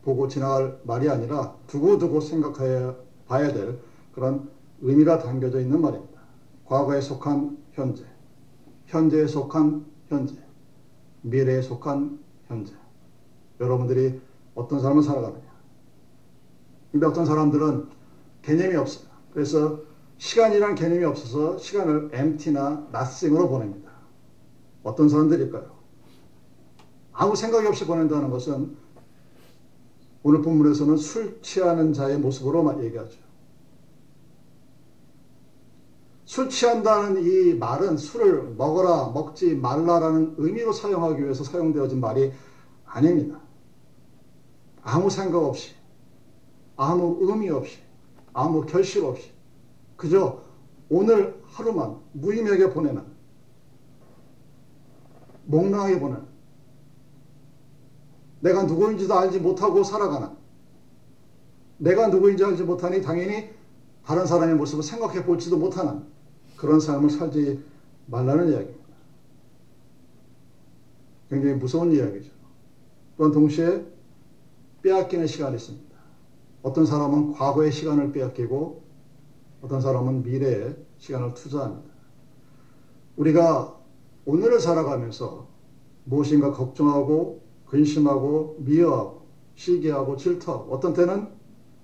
보고 0.04 0.28
지나갈 0.28 0.80
말이 0.84 1.10
아니라 1.10 1.56
두고두고 1.68 2.22
생각해 2.22 2.96
봐야 3.28 3.52
될 3.52 3.80
그런 4.14 4.50
의미가 4.82 5.20
담겨져 5.20 5.60
있는 5.60 5.82
말입니다. 5.82 6.22
과거에 6.66 7.02
속한 7.02 7.58
현재, 7.74 8.06
현재에 8.86 9.28
속한 9.28 9.86
현재, 10.08 10.36
미래에 11.22 11.62
속한 11.62 12.25
현재. 12.48 12.74
여러분들이 13.60 14.22
어떤 14.54 14.80
삶을 14.80 15.02
살아가느냐. 15.04 15.44
근데 16.92 17.06
어떤 17.06 17.26
사람들은 17.26 17.90
개념이 18.42 18.76
없어요. 18.76 19.08
그래서 19.34 19.82
시간이란 20.18 20.76
개념이 20.76 21.04
없어서 21.04 21.58
시간을 21.58 22.12
empty나 22.14 22.88
nothing으로 22.94 23.50
보냅니다. 23.50 23.92
어떤 24.84 25.10
사람들일까요? 25.10 25.76
아무 27.12 27.36
생각이 27.36 27.68
없이 27.68 27.86
보낸다는 27.86 28.30
것은 28.30 28.78
오늘 30.24 30.42
본문에서는 30.42 30.98
술 30.98 31.42
취하는 31.42 31.94
자의 31.94 32.18
모습으로 32.18 32.84
얘기하죠. 32.84 33.25
술 36.26 36.50
취한다는 36.50 37.24
이 37.24 37.54
말은 37.54 37.98
술을 37.98 38.56
먹어라, 38.56 39.12
먹지 39.14 39.56
말라라는 39.56 40.36
의미로 40.38 40.74
사용하기 40.74 41.24
위해서 41.24 41.44
사용되어진 41.44 42.00
말이 42.00 42.32
아닙니다. 42.84 43.40
아무 44.82 45.10
생각 45.10 45.44
없이, 45.44 45.76
아무 46.76 47.18
의미 47.22 47.50
없이, 47.50 47.78
아무 48.34 48.66
결심 48.66 49.06
없이, 49.06 49.32
그저 49.96 50.42
오늘 50.90 51.42
하루만 51.46 51.98
무의미하게 52.14 52.72
보내는, 52.72 53.04
몽롱하게 55.46 56.00
보내는, 56.00 56.26
내가 58.40 58.64
누구인지도 58.64 59.14
알지 59.14 59.40
못하고 59.40 59.84
살아가는, 59.84 60.30
내가 61.78 62.08
누구인지 62.08 62.44
알지 62.44 62.64
못하니 62.64 63.04
당연히 63.04 63.50
다른 64.04 64.26
사람의 64.26 64.56
모습을 64.56 64.84
생각해 64.84 65.24
볼지도 65.24 65.58
못하는 65.58 66.15
그런 66.58 66.80
삶을 66.80 67.10
살지 67.10 67.64
말라는 68.08 68.52
이야기입니다. 68.52 68.86
굉장히 71.30 71.56
무서운 71.56 71.92
이야기죠. 71.92 72.32
또한 73.18 73.32
동시에 73.32 73.86
빼앗기는 74.82 75.26
시간이 75.26 75.56
있습니다. 75.56 75.96
어떤 76.62 76.86
사람은 76.86 77.34
과거의 77.34 77.72
시간을 77.72 78.12
빼앗기고 78.12 78.84
어떤 79.62 79.82
사람은 79.82 80.24
미래의 80.24 80.76
시간을 80.98 81.34
투자합니다. 81.34 81.94
우리가 83.16 83.76
오늘을 84.26 84.60
살아가면서 84.60 85.48
무엇인가 86.04 86.52
걱정하고 86.52 87.44
근심하고 87.66 88.58
미워하고 88.60 89.26
시기하고 89.56 90.18
질투하고 90.18 90.74
어떤 90.74 90.94
때는 90.94 91.30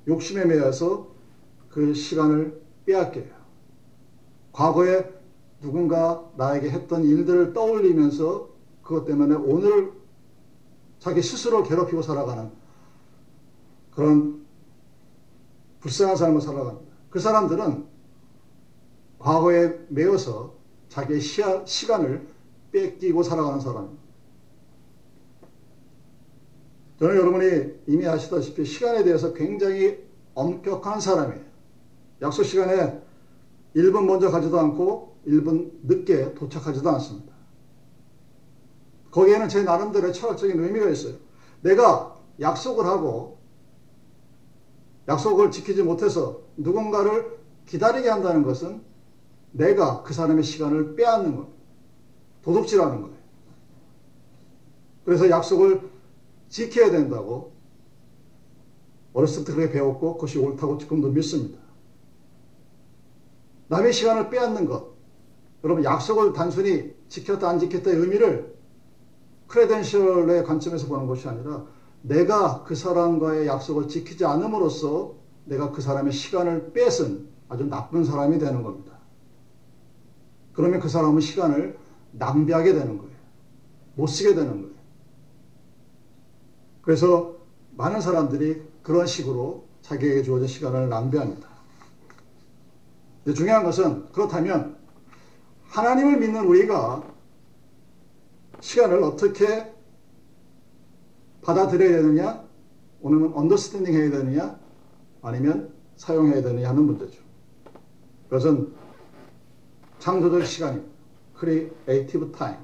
욕심에 0.07 0.45
매여서 0.45 1.07
그 1.69 1.93
시간을 1.93 2.62
빼앗겨요. 2.86 3.40
과거에 4.52 5.10
누군가 5.62 6.30
나에게 6.38 6.70
했던 6.70 7.04
일들을 7.04 7.54
떠올리면서 7.54 8.50
그것 8.82 9.06
때문에 9.06 9.36
오늘 9.36 9.94
자기 11.00 11.22
스스로 11.22 11.64
괴롭히고 11.64 12.02
살아가는 12.02 12.52
그런 13.92 14.46
불쌍한 15.80 16.16
삶을 16.16 16.42
살아갑니다. 16.42 16.92
그 17.10 17.20
사람들은 17.20 17.86
과거에 19.20 19.80
매여서 19.90 20.56
자기의 20.90 21.22
시야, 21.22 21.66
시간을 21.66 22.28
뺏기고 22.72 23.24
살아가는 23.24 23.60
사람입니다. 23.60 24.02
저는 27.00 27.16
여러분이 27.16 27.74
이미 27.88 28.08
아시다시피 28.08 28.64
시간에 28.64 29.04
대해서 29.04 29.34
굉장히 29.34 29.98
엄격한 30.36 31.00
사람이에요. 31.00 31.44
약속 32.22 32.44
시간에 32.44 33.02
1분 33.75 34.05
먼저 34.05 34.29
가지도 34.29 34.60
않고 34.60 35.17
1분 35.27 35.71
늦게 35.84 36.34
도착하지도 36.34 36.89
않습니다. 36.89 37.34
거기에는 39.12 39.49
제 39.49 39.63
나름대로의 39.63 40.13
철학적인 40.13 40.62
의미가 40.62 40.89
있어요. 40.89 41.15
내가 41.62 42.17
약속을 42.39 42.86
하고 42.86 43.39
약속을 45.07 45.51
지키지 45.51 45.84
못해서 45.84 46.41
누군가를 46.57 47.39
기다리게 47.65 48.10
한다는 48.10 48.43
것은 48.43 48.81
내가 49.51 50.03
그 50.03 50.13
사람의 50.13 50.43
시간을 50.43 50.95
빼앗는 50.95 51.36
겁니다. 51.36 51.57
도둑질하는 52.41 53.01
거예요. 53.01 53.17
그래서 55.05 55.29
약속을 55.29 55.89
지켜야 56.47 56.91
된다고 56.91 57.53
어렸을 59.13 59.43
때 59.43 59.53
그렇게 59.53 59.73
배웠고 59.73 60.15
그것이 60.15 60.39
옳다고 60.39 60.77
지금도 60.77 61.10
믿습니다. 61.10 61.61
남의 63.71 63.93
시간을 63.93 64.29
빼앗는 64.29 64.65
것. 64.65 64.91
여러분 65.63 65.84
약속을 65.84 66.34
단순히 66.34 66.93
지켰다 67.07 67.49
안 67.49 67.57
지켰다의 67.57 67.95
의미를 67.95 68.53
크레덴셜의 69.47 70.43
관점에서 70.43 70.88
보는 70.88 71.07
것이 71.07 71.27
아니라 71.29 71.65
내가 72.01 72.63
그 72.65 72.75
사람과의 72.75 73.47
약속을 73.47 73.88
지키지 73.88 74.25
않음으로써 74.25 75.13
내가 75.45 75.71
그 75.71 75.81
사람의 75.81 76.12
시간을 76.12 76.73
뺏은 76.73 77.29
아주 77.47 77.63
나쁜 77.63 78.03
사람이 78.03 78.39
되는 78.39 78.62
겁니다. 78.62 78.97
그러면 80.51 80.81
그 80.81 80.89
사람은 80.89 81.21
시간을 81.21 81.77
낭비하게 82.12 82.73
되는 82.73 82.97
거예요. 82.97 83.15
못 83.95 84.07
쓰게 84.07 84.36
되는 84.36 84.51
거예요. 84.63 84.75
그래서 86.81 87.36
많은 87.77 88.01
사람들이 88.01 88.63
그런 88.84 89.07
식으로 89.07 89.65
자기에게 89.81 90.23
주어진 90.23 90.47
시간을 90.47 90.89
낭비합니다. 90.89 91.51
중요한 93.25 93.63
것은 93.63 94.12
그렇다면 94.12 94.77
하나님을 95.67 96.19
믿는 96.19 96.45
우리가 96.45 97.03
시간을 98.60 99.03
어떻게 99.03 99.71
받아들여야 101.41 102.01
되느냐, 102.01 102.43
오늘은 103.01 103.34
언더스탠딩 103.34 103.93
해야 103.93 104.12
되느냐, 104.12 104.60
아니면 105.21 105.73
사용해야 105.95 106.41
되느냐 106.41 106.69
하는 106.69 106.84
문제죠. 106.84 107.21
그것은 108.25 108.73
창조적 109.99 110.45
시간입니다. 110.45 110.91
creative 111.38 112.31
time. 112.31 112.60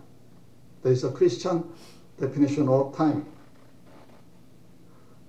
There 0.83 0.93
is 0.93 1.05
a 1.05 1.11
Christian 1.11 1.63
definition 2.19 2.67
of 2.69 2.95
time. 2.95 3.23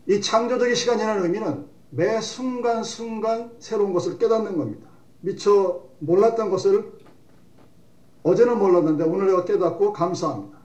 이 0.07 0.21
창조적인 0.21 0.75
시간이라는 0.75 1.23
의미는 1.25 1.67
매 1.91 2.21
순간순간 2.21 3.53
새로운 3.59 3.93
것을 3.93 4.19
깨닫는 4.19 4.57
겁니다. 4.57 4.88
미처 5.21 5.83
몰랐던 6.01 6.51
것을 6.51 6.93
어제는 8.23 8.59
몰랐는데 8.59 9.05
오늘 9.05 9.27
내가 9.27 9.45
깨닫고 9.45 9.93
감사합니다. 9.93 10.59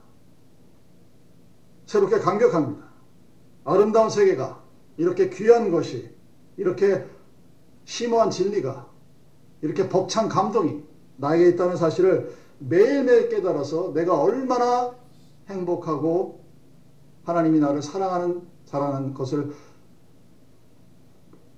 새롭게 1.86 2.18
감격합니다. 2.18 2.84
아름다운 3.64 4.10
세계가 4.10 4.62
이렇게 4.96 5.30
귀한 5.30 5.70
것이 5.70 6.14
이렇게 6.56 7.04
심오한 7.84 8.30
진리가 8.30 8.88
이렇게 9.62 9.88
벅찬 9.88 10.28
감동이 10.28 10.82
나에게 11.16 11.50
있다는 11.50 11.76
사실을 11.76 12.34
매일매일 12.58 13.28
깨달아서 13.28 13.92
내가 13.94 14.20
얼마나 14.20 14.94
행복하고 15.48 16.44
하나님이 17.24 17.60
나를 17.60 17.82
사랑하는 17.82 18.42
자라는 18.66 19.14
것을 19.14 19.52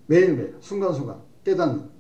매일매일 0.07 0.57
순간순간 0.61 1.21
깨닫는 1.45 1.96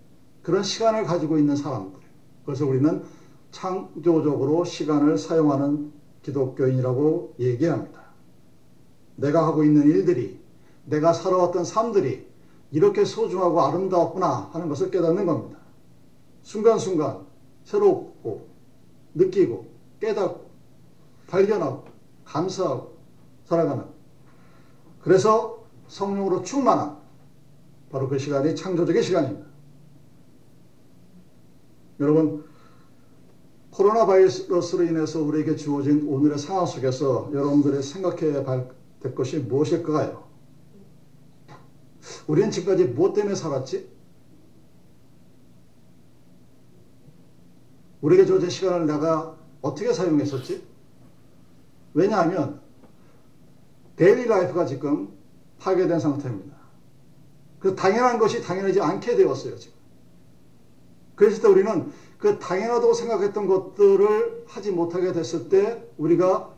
그런 0.46 0.62
시간을 0.62 1.02
가지고 1.02 1.38
있는 1.38 1.56
사람들. 1.56 1.98
그래서 2.44 2.64
우리는 2.64 3.02
창조적으로 3.50 4.64
시간을 4.64 5.18
사용하는 5.18 5.90
기독교인이라고 6.22 7.34
얘기합니다. 7.40 8.00
내가 9.16 9.44
하고 9.44 9.64
있는 9.64 9.88
일들이 9.88 10.38
내가 10.84 11.12
살아왔던 11.12 11.64
삶들이 11.64 12.28
이렇게 12.70 13.04
소중하고 13.04 13.60
아름다웠구나 13.60 14.50
하는 14.52 14.68
것을 14.68 14.92
깨닫는 14.92 15.26
겁니다. 15.26 15.58
순간순간 16.42 17.26
새롭고 17.64 18.46
느끼고 19.14 19.66
깨닫고 19.98 20.48
발견하고 21.26 21.86
감사하고 22.24 22.96
살아가는 23.46 23.84
그래서 25.00 25.64
성령으로 25.88 26.42
충만한 26.44 26.98
바로 27.90 28.08
그 28.08 28.16
시간이 28.16 28.54
창조적인 28.54 29.02
시간입니다. 29.02 29.45
여러분 32.00 32.44
코로나 33.70 34.06
바이러스로 34.06 34.84
인해서 34.84 35.20
우리에게 35.22 35.56
주어진 35.56 36.06
오늘의 36.08 36.38
상황 36.38 36.64
속에서 36.64 37.30
여러분들이 37.32 37.82
생각해야 37.82 38.44
될 39.00 39.14
것이 39.14 39.38
무엇일까요? 39.38 40.26
우리는 42.26 42.50
지금까지 42.50 42.84
무엇 42.86 43.12
때문에 43.12 43.34
살았지? 43.34 43.90
우리에게 48.00 48.24
주어진 48.24 48.48
시간을 48.48 48.86
내가 48.86 49.36
어떻게 49.60 49.92
사용했었지? 49.92 50.64
왜냐하면 51.92 52.60
daily 53.96 54.26
life가 54.26 54.66
지금 54.66 55.08
파괴된 55.58 55.98
상태입니다. 55.98 56.56
그 57.58 57.74
당연한 57.74 58.18
것이 58.18 58.42
당연하지 58.42 58.80
않게 58.80 59.16
되었어요, 59.16 59.56
지금. 59.56 59.75
때 61.16 61.48
우리는 61.48 61.90
그 62.18 62.38
당연하다고 62.38 62.92
생각했던 62.92 63.46
것들을 63.46 64.44
하지 64.46 64.70
못하게 64.70 65.12
됐을 65.12 65.48
때 65.48 65.86
우리가 65.98 66.54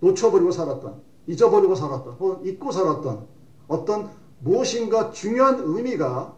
놓쳐버리고 0.00 0.50
살았던, 0.50 1.02
잊어버리고 1.26 1.74
살았던, 1.74 2.14
혹은 2.14 2.46
잊고 2.46 2.70
살았던 2.70 3.26
어떤 3.68 4.10
무엇인가 4.40 5.10
중요한 5.10 5.60
의미가 5.60 6.36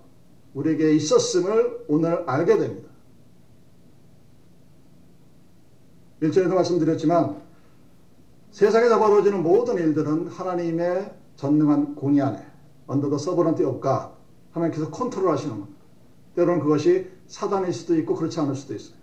우리에게 0.54 0.94
있었음을 0.94 1.84
오늘 1.88 2.24
알게 2.26 2.56
됩니다. 2.56 2.90
일전에도 6.20 6.54
말씀드렸지만 6.54 7.40
세상에서 8.50 8.98
벌어지는 8.98 9.42
모든 9.42 9.76
일들은 9.76 10.28
하나님의 10.28 11.14
전능한 11.36 11.94
공의 11.94 12.20
안에 12.20 12.44
the 13.00 13.14
sovereignty 13.14 13.64
of 13.64 13.80
God 13.80 14.08
하나님께서 14.52 14.90
컨트롤 14.90 15.30
하시는 15.30 15.54
겁니다. 15.54 15.80
때로는 16.34 16.60
그것이 16.60 17.08
사단일 17.30 17.72
수도 17.72 17.96
있고 17.98 18.16
그렇지 18.16 18.40
않을 18.40 18.56
수도 18.56 18.74
있어요. 18.74 18.98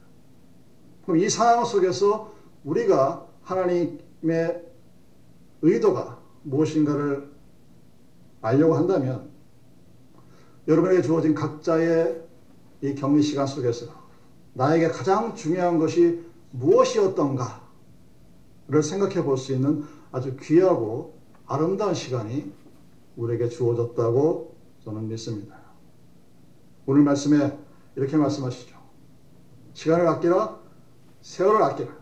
그럼 1.06 1.18
이 1.18 1.30
상황 1.30 1.64
속에서 1.64 2.34
우리가 2.66 3.26
하나님의 3.42 4.66
의도가 5.62 6.20
무엇인가를 6.44 7.32
알려고 8.42 8.76
한다면 8.76 9.30
여러분에게 10.68 11.02
주어진 11.02 11.34
각자의 11.34 12.22
이 12.82 12.96
격리 12.96 13.22
시간 13.22 13.48
속에서 13.48 13.86
나에게 14.54 14.90
가장 14.90 15.34
중요한 15.34 15.80
것이 15.80 16.22
무엇이었던가를 16.52 17.64
생각해 18.84 19.24
볼 19.24 19.38
수 19.38 19.54
있는 19.54 19.86
아주 20.12 20.36
귀하고 20.42 21.18
아름다운 21.46 21.94
시간이 21.94 22.52
우리에게 23.16 23.48
주어졌다고 23.48 24.54
저는 24.84 25.08
믿습니다. 25.08 25.56
오늘 26.86 27.04
말씀에 27.04 27.58
이렇게 27.98 28.16
말씀하시죠. 28.16 28.78
시간을 29.74 30.08
아끼라, 30.08 30.60
세월을 31.22 31.64
아끼라. 31.64 31.98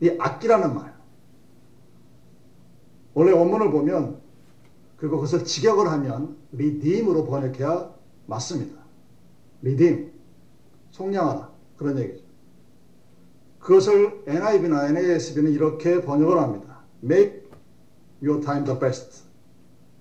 이 0.00 0.10
아끼라는 0.18 0.74
말. 0.74 0.98
원래 3.14 3.32
원문을 3.32 3.70
보면 3.70 4.20
그리고 4.96 5.16
그것을 5.16 5.44
직역을 5.44 5.88
하면 5.88 6.36
리딤으로 6.50 7.26
번역해야 7.26 7.94
맞습니다. 8.26 8.82
리딤, 9.62 10.10
속량하다 10.90 11.50
그런 11.76 11.98
얘기죠. 11.98 12.24
그것을 13.60 14.24
NIV나 14.26 14.88
NASB는 14.88 15.52
이렇게 15.52 16.00
번역을 16.02 16.38
합니다. 16.38 16.80
Make 17.04 17.48
your 18.20 18.44
time 18.44 18.64
the 18.64 18.78
best 18.78 19.24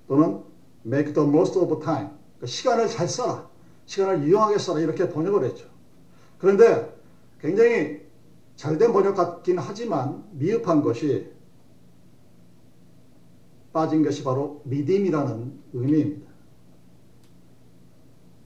또는 0.07 0.43
make 0.85 1.13
the 1.13 1.27
most 1.27 1.57
of 1.59 1.79
time 1.83 2.09
그러니까 2.09 2.47
시간을 2.47 2.87
잘 2.87 3.07
써라. 3.07 3.46
시간을 3.87 4.23
유용하게 4.23 4.59
써라. 4.59 4.79
이렇게 4.79 5.09
번역을 5.09 5.43
했죠. 5.45 5.65
그런데 6.37 6.95
굉장히 7.41 8.05
잘된 8.55 8.93
번역 8.93 9.15
같긴 9.15 9.57
하지만 9.57 10.23
미흡한 10.31 10.81
것이 10.81 11.31
빠진 13.73 14.03
것이 14.03 14.23
바로 14.23 14.61
믿음이라는 14.65 15.63
의미입니다. 15.73 16.27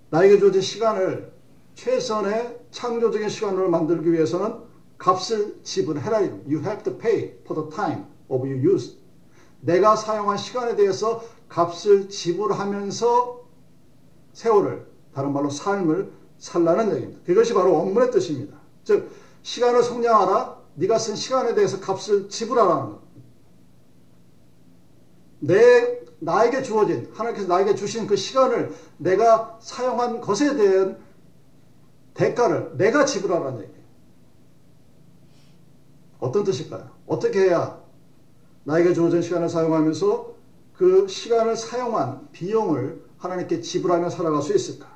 나에게 0.10 0.40
주어진 0.40 0.62
시간을 0.62 1.32
최선의 1.74 2.60
창조적인 2.72 3.30
시간으로 3.30 3.70
만들기 3.70 4.12
위해서는 4.12 4.60
값을 4.98 5.62
지불해라. 5.64 6.20
You 6.46 6.60
have 6.60 6.84
to 6.84 6.98
pay 6.98 7.40
for 7.46 7.60
the 7.60 7.70
time 7.70 8.06
of 8.28 8.46
your 8.46 8.62
use. 8.62 8.98
내가 9.62 9.96
사용한 9.96 10.38
시간에 10.38 10.76
대해서 10.76 11.24
값을 11.48 12.10
지불하면서 12.10 13.42
세월을 14.34 14.91
다른 15.14 15.34
말로 15.34 15.50
삶을 15.50 16.12
살라는 16.38 16.96
얘기입니다. 16.96 17.22
그것이 17.26 17.54
바로 17.54 17.74
원문의 17.74 18.12
뜻입니다. 18.12 18.58
즉 18.84 19.12
시간을 19.44 19.84
성량하라. 19.84 20.62
네가 20.76 20.98
쓴 20.98 21.16
시간에 21.16 21.54
대해서 21.54 21.80
값을 21.80 22.30
지불하라는 22.30 22.92
것. 22.92 23.02
내 25.40 26.00
나에게 26.20 26.62
주어진 26.62 27.10
하나님께서 27.14 27.48
나에게 27.48 27.76
주신 27.76 28.08
그 28.08 28.16
시간을 28.16 28.74
내가 28.98 29.58
사용한 29.60 30.22
것에 30.22 30.56
대한 30.56 30.98
대가를 32.14 32.78
내가 32.78 33.06
지불하라는 33.06 33.64
얘기예요. 33.64 33.82
어떤 36.20 36.44
뜻일까요? 36.44 36.90
어떻게 37.08 37.46
해야 37.46 37.82
나에게 38.64 38.94
주어진 38.94 39.22
시간을 39.22 39.50
사용하면서 39.50 40.32
그 40.76 41.08
시간을 41.08 41.56
사용한 41.56 42.30
비용을 42.32 43.04
하나님께 43.18 43.62
지불하며 43.62 44.10
살아갈 44.10 44.42
수 44.42 44.56
있을까? 44.56 44.91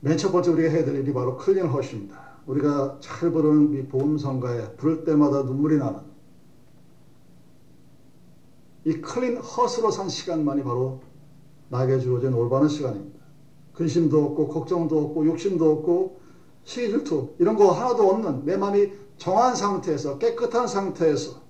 맨 0.00 0.16
첫 0.16 0.30
번째 0.30 0.52
우리가 0.52 0.70
해야 0.70 0.84
될 0.84 0.94
일이 0.96 1.12
바로 1.12 1.36
클린 1.36 1.66
헛입니다. 1.66 2.38
우리가 2.46 2.98
잘 3.00 3.32
부르는 3.32 3.72
이 3.74 3.88
보험성가에 3.88 4.76
부를 4.76 5.04
때마다 5.04 5.42
눈물이 5.42 5.76
나는 5.76 6.00
이 8.84 9.00
클린 9.00 9.38
헛으로 9.38 9.90
산 9.90 10.08
시간만이 10.08 10.62
바로 10.62 11.00
나에게 11.68 11.98
주어진 11.98 12.32
올바른 12.32 12.68
시간입니다. 12.68 13.18
근심도 13.74 14.24
없고 14.24 14.48
걱정도 14.48 14.98
없고 15.04 15.26
욕심도 15.26 15.70
없고 15.72 16.20
시기 16.64 16.88
질투 16.88 17.34
이런 17.38 17.56
거 17.56 17.72
하나도 17.72 18.08
없는 18.08 18.44
내 18.44 18.56
마음이 18.56 18.92
정한 19.16 19.54
상태에서 19.54 20.18
깨끗한 20.18 20.68
상태에서 20.68 21.42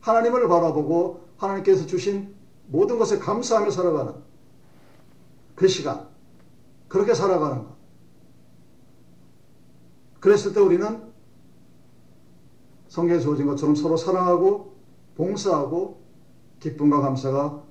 하나님을 0.00 0.48
바라보고 0.48 1.28
하나님께서 1.38 1.86
주신 1.86 2.34
모든 2.66 2.98
것에 2.98 3.18
감사하며 3.18 3.70
살아가는 3.70 4.14
그 5.54 5.66
시간 5.66 6.06
그렇게 6.88 7.14
살아가는 7.14 7.64
것 7.64 7.75
그랬을 10.26 10.52
때 10.54 10.58
우리는 10.58 11.02
성경에 12.88 13.20
주어진 13.20 13.46
것처럼 13.46 13.76
서로 13.76 13.96
사랑하고 13.96 14.74
봉사하고 15.16 16.02
기쁨과 16.58 17.00
감사가 17.00 17.62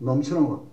넘치는 0.00 0.48
것. 0.48 0.64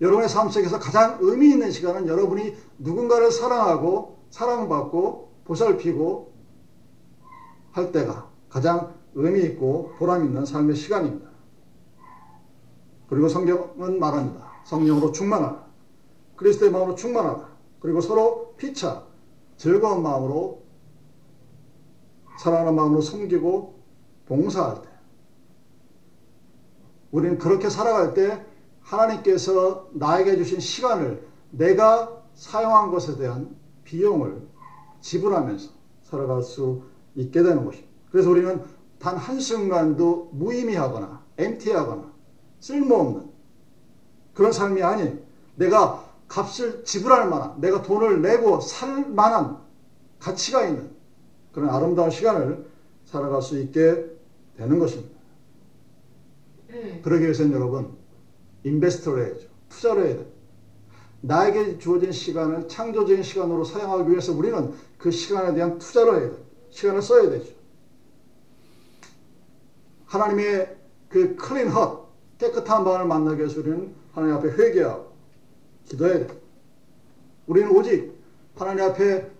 여러분의 0.00 0.28
삶 0.28 0.48
속에서 0.48 0.80
가장 0.80 1.18
의미 1.20 1.50
있는 1.50 1.70
시간은 1.70 2.08
여러분이 2.08 2.56
누군가를 2.78 3.30
사랑하고 3.30 4.18
사랑받고 4.30 5.30
보살피고 5.44 6.32
할 7.70 7.92
때가 7.92 8.28
가장 8.48 8.92
의미 9.14 9.44
있고 9.44 9.92
보람 9.98 10.24
있는 10.24 10.44
삶의 10.44 10.74
시간입니다. 10.74 11.30
그리고 13.08 13.28
성경은 13.28 14.00
말합니다. 14.00 14.50
성령으로 14.64 15.12
충만하라. 15.12 15.64
그리스도의 16.34 16.72
마음으로 16.72 16.96
충만하라. 16.96 17.48
그리고 17.78 18.00
서로 18.00 18.54
피차 18.56 19.06
즐거운 19.56 20.02
마음으로 20.02 20.62
사랑하는 22.38 22.74
마음으로 22.74 23.00
섬기고 23.00 23.80
봉사할 24.26 24.82
때 24.82 24.88
우리는 27.10 27.38
그렇게 27.38 27.70
살아갈 27.70 28.14
때 28.14 28.44
하나님께서 28.82 29.88
나에게 29.92 30.36
주신 30.36 30.60
시간을 30.60 31.26
내가 31.50 32.22
사용한 32.34 32.90
것에 32.90 33.16
대한 33.16 33.56
비용을 33.84 34.46
지불하면서 35.00 35.70
살아갈 36.02 36.42
수 36.42 36.82
있게 37.14 37.42
되는 37.42 37.64
것입니다. 37.64 37.90
그래서 38.10 38.30
우리는 38.30 38.62
단 38.98 39.16
한순간도 39.16 40.30
무의미하거나 40.32 41.24
엠티하거나 41.38 42.12
쓸모없는 42.60 43.30
그런 44.34 44.52
삶이 44.52 44.82
아닌 44.82 45.24
내가 45.56 46.05
값을 46.28 46.84
지불할 46.84 47.28
만한 47.28 47.60
내가 47.60 47.82
돈을 47.82 48.22
내고 48.22 48.60
살 48.60 49.08
만한 49.08 49.58
가치가 50.18 50.66
있는 50.66 50.90
그런 51.52 51.70
아름다운 51.70 52.10
시간을 52.10 52.66
살아갈 53.04 53.40
수 53.40 53.58
있게 53.58 54.04
되는 54.56 54.78
것입니다. 54.78 55.16
그러기 57.02 57.24
위해서는 57.24 57.52
여러분 57.52 57.96
인베스터를 58.64 59.26
해야죠. 59.26 59.46
투자를 59.68 60.06
해야 60.06 60.14
돼요. 60.16 60.26
나에게 61.20 61.78
주어진 61.78 62.12
시간을 62.12 62.68
창조적인 62.68 63.22
시간으로 63.22 63.64
사용하기 63.64 64.10
위해서 64.10 64.32
우리는 64.32 64.72
그 64.98 65.10
시간에 65.10 65.54
대한 65.54 65.78
투자를 65.78 66.12
해야 66.14 66.30
돼요. 66.30 66.38
시간을 66.70 67.02
써야 67.02 67.30
되죠. 67.30 67.54
하나님의 70.06 70.76
그 71.08 71.36
클린 71.36 71.68
헛, 71.68 72.06
깨끗한 72.38 72.84
마음을 72.84 73.06
만나기 73.06 73.38
위해서 73.38 73.60
우리는 73.60 73.94
하나님 74.12 74.36
앞에 74.36 74.48
회개하고 74.50 75.05
기도해야 75.86 76.26
돼요. 76.26 76.38
우리는 77.46 77.70
오직 77.70 78.12
하나님 78.56 78.84
앞에 78.84 79.30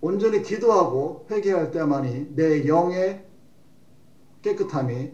온전히 0.00 0.42
기도하고 0.42 1.26
회개할 1.30 1.70
때만이 1.70 2.34
내 2.34 2.66
영의 2.66 3.24
깨끗함이 4.42 5.12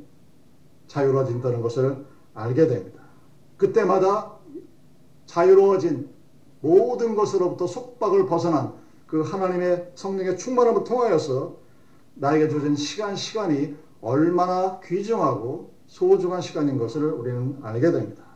자유로워진다는 0.87 1.61
것을 1.61 2.07
알게 2.35 2.67
됩니다. 2.67 3.03
그때마다 3.59 4.39
자유로워진 5.27 6.09
모든 6.61 7.15
것으로부터 7.15 7.67
속박을 7.67 8.27
벗어난 8.27 8.73
그 9.07 9.23
하나님의 9.23 9.93
성령의 9.95 10.39
충만함을 10.39 10.85
통하여서 10.85 11.57
나에게 12.15 12.49
주어진 12.49 12.75
시간, 12.75 13.15
시간이 13.15 13.77
얼마나 14.01 14.81
귀중하고 14.81 15.73
소중한 15.87 16.41
시간인 16.41 16.79
것을 16.79 17.05
우리는 17.05 17.59
알게 17.63 17.91
됩니다. 17.91 18.28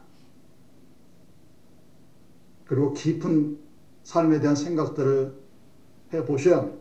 그리고 2.73 2.95
깊은 2.95 3.59
삶에 4.03 4.41
대한 4.41 4.57
생각들을 4.57 5.39
해 6.15 6.25
보셔야 6.25 6.57
합니다. 6.57 6.79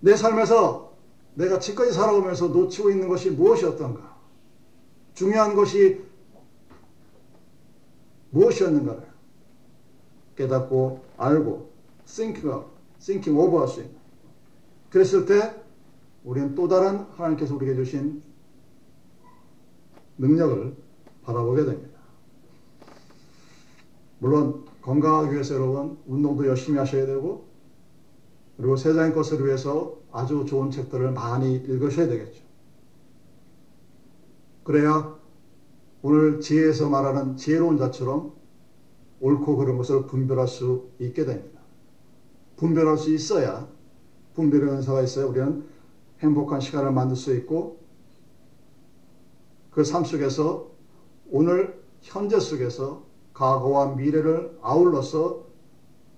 내 0.00 0.16
삶에서 0.16 0.96
내가 1.34 1.60
지금까지 1.60 1.92
살아오면서 1.92 2.48
놓치고 2.48 2.90
있는 2.90 3.06
것이 3.06 3.30
무엇이었던가? 3.30 4.16
중요한 5.14 5.54
것이 5.54 6.04
무엇이었는가를 8.30 9.06
깨닫고 10.34 11.04
알고 11.16 11.70
think, 12.04 12.42
thinking 12.98 13.38
over 13.38 13.60
할 13.60 13.68
수 13.68 13.82
있는. 13.82 13.94
그랬을 14.90 15.26
때 15.26 15.54
우리는 16.24 16.56
또 16.56 16.66
다른 16.66 17.06
하나님께서 17.12 17.54
우리에게 17.54 17.76
주신 17.76 18.20
능력을 20.18 20.76
바라보게 21.22 21.64
됩니다. 21.66 21.95
물론 24.18 24.64
건강하기 24.82 25.32
위해서 25.32 25.54
여러분 25.54 25.98
운동도 26.06 26.46
열심히 26.46 26.78
하셔야 26.78 27.06
되고 27.06 27.46
그리고 28.56 28.76
세상의 28.76 29.14
것을 29.14 29.44
위해서 29.44 29.96
아주 30.12 30.44
좋은 30.46 30.70
책들을 30.70 31.12
많이 31.12 31.54
읽으셔야 31.54 32.08
되겠죠. 32.08 32.42
그래야 34.64 35.16
오늘 36.02 36.40
지혜에서 36.40 36.88
말하는 36.88 37.36
지혜로운 37.36 37.76
자처럼 37.78 38.32
옳고 39.20 39.56
그른 39.56 39.76
것을 39.76 40.06
분별할 40.06 40.48
수 40.48 40.88
있게 40.98 41.24
됩니다. 41.24 41.60
분별할 42.56 42.96
수 42.96 43.12
있어야 43.12 43.68
분별의 44.34 44.68
은사가 44.70 45.02
있어야 45.02 45.26
우리는 45.26 45.64
행복한 46.20 46.60
시간을 46.60 46.92
만들 46.92 47.16
수 47.16 47.34
있고 47.36 47.78
그 49.70 49.82
삶 49.82 50.04
속에서 50.04 50.70
오늘 51.30 51.82
현재 52.00 52.40
속에서 52.40 53.04
과거와 53.36 53.96
미래를 53.96 54.58
아울러서 54.62 55.44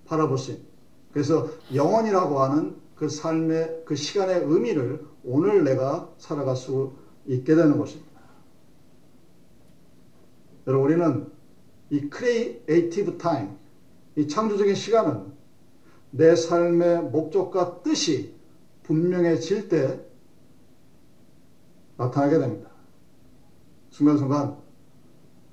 있는 0.09 0.63
그래서 1.11 1.49
영원이라고 1.73 2.39
하는 2.39 2.77
그 2.95 3.09
삶의 3.09 3.83
그 3.85 3.95
시간의 3.95 4.43
의미를 4.45 5.05
오늘 5.23 5.63
내가 5.63 6.09
살아갈 6.17 6.55
수 6.55 6.93
있게 7.27 7.55
되는 7.55 7.77
것입니다. 7.77 8.09
여러분 10.65 10.85
우리는 10.85 11.31
이 11.89 12.09
creative 12.09 13.17
time, 13.17 13.57
이 14.15 14.27
창조적인 14.27 14.75
시간은 14.75 15.33
내 16.11 16.35
삶의 16.35 17.03
목적과 17.03 17.81
뜻이 17.83 18.33
분명해질 18.83 19.67
때 19.67 19.99
나타나게 21.97 22.39
됩니다. 22.39 22.69
순간순간 23.89 24.57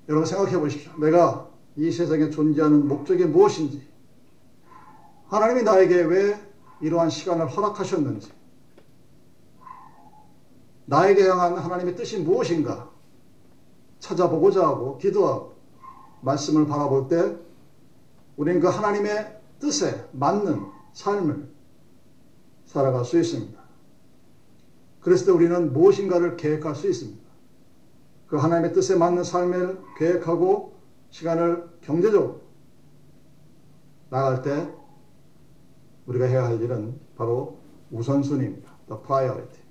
여러분 0.07 0.25
생각해 0.25 0.57
보십시오. 0.59 0.97
내가 0.99 1.46
이 1.77 1.91
세상에 1.91 2.29
존재하는 2.31 2.87
목적이 2.87 3.25
무엇인지, 3.25 3.87
하나님이 5.27 5.61
나에게 5.61 6.01
왜 6.03 6.39
이러한 6.81 7.09
시간을 7.09 7.47
허락하셨는지, 7.47 8.31
나에게 10.85 11.27
향한 11.27 11.57
하나님의 11.57 11.95
뜻이 11.95 12.17
무엇인가 12.17 12.89
찾아보고자 13.99 14.65
하고 14.65 14.97
기도하고 14.97 15.55
말씀을 16.21 16.65
바라볼 16.65 17.07
때 17.09 17.35
우리는 18.37 18.59
그 18.59 18.67
하나님의 18.67 19.39
뜻에 19.59 20.07
맞는 20.13 20.65
삶을 20.93 21.47
살아갈 22.65 23.05
수 23.05 23.19
있습니다. 23.19 23.59
그랬을 25.01 25.27
때 25.27 25.31
우리는 25.31 25.73
무엇인가를 25.73 26.37
계획할 26.37 26.73
수 26.73 26.89
있습니다. 26.89 27.21
그 28.27 28.37
하나님의 28.37 28.73
뜻에 28.73 28.95
맞는 28.95 29.23
삶을 29.23 29.79
계획하고 29.97 30.76
시간을 31.09 31.69
경제적으로 31.81 32.41
나갈 34.09 34.41
때 34.41 34.73
우리가 36.05 36.25
해야 36.25 36.45
할 36.45 36.61
일은 36.61 36.99
바로 37.15 37.59
우선순위입니다. 37.91 38.71
The 38.87 39.01
priority. 39.03 39.61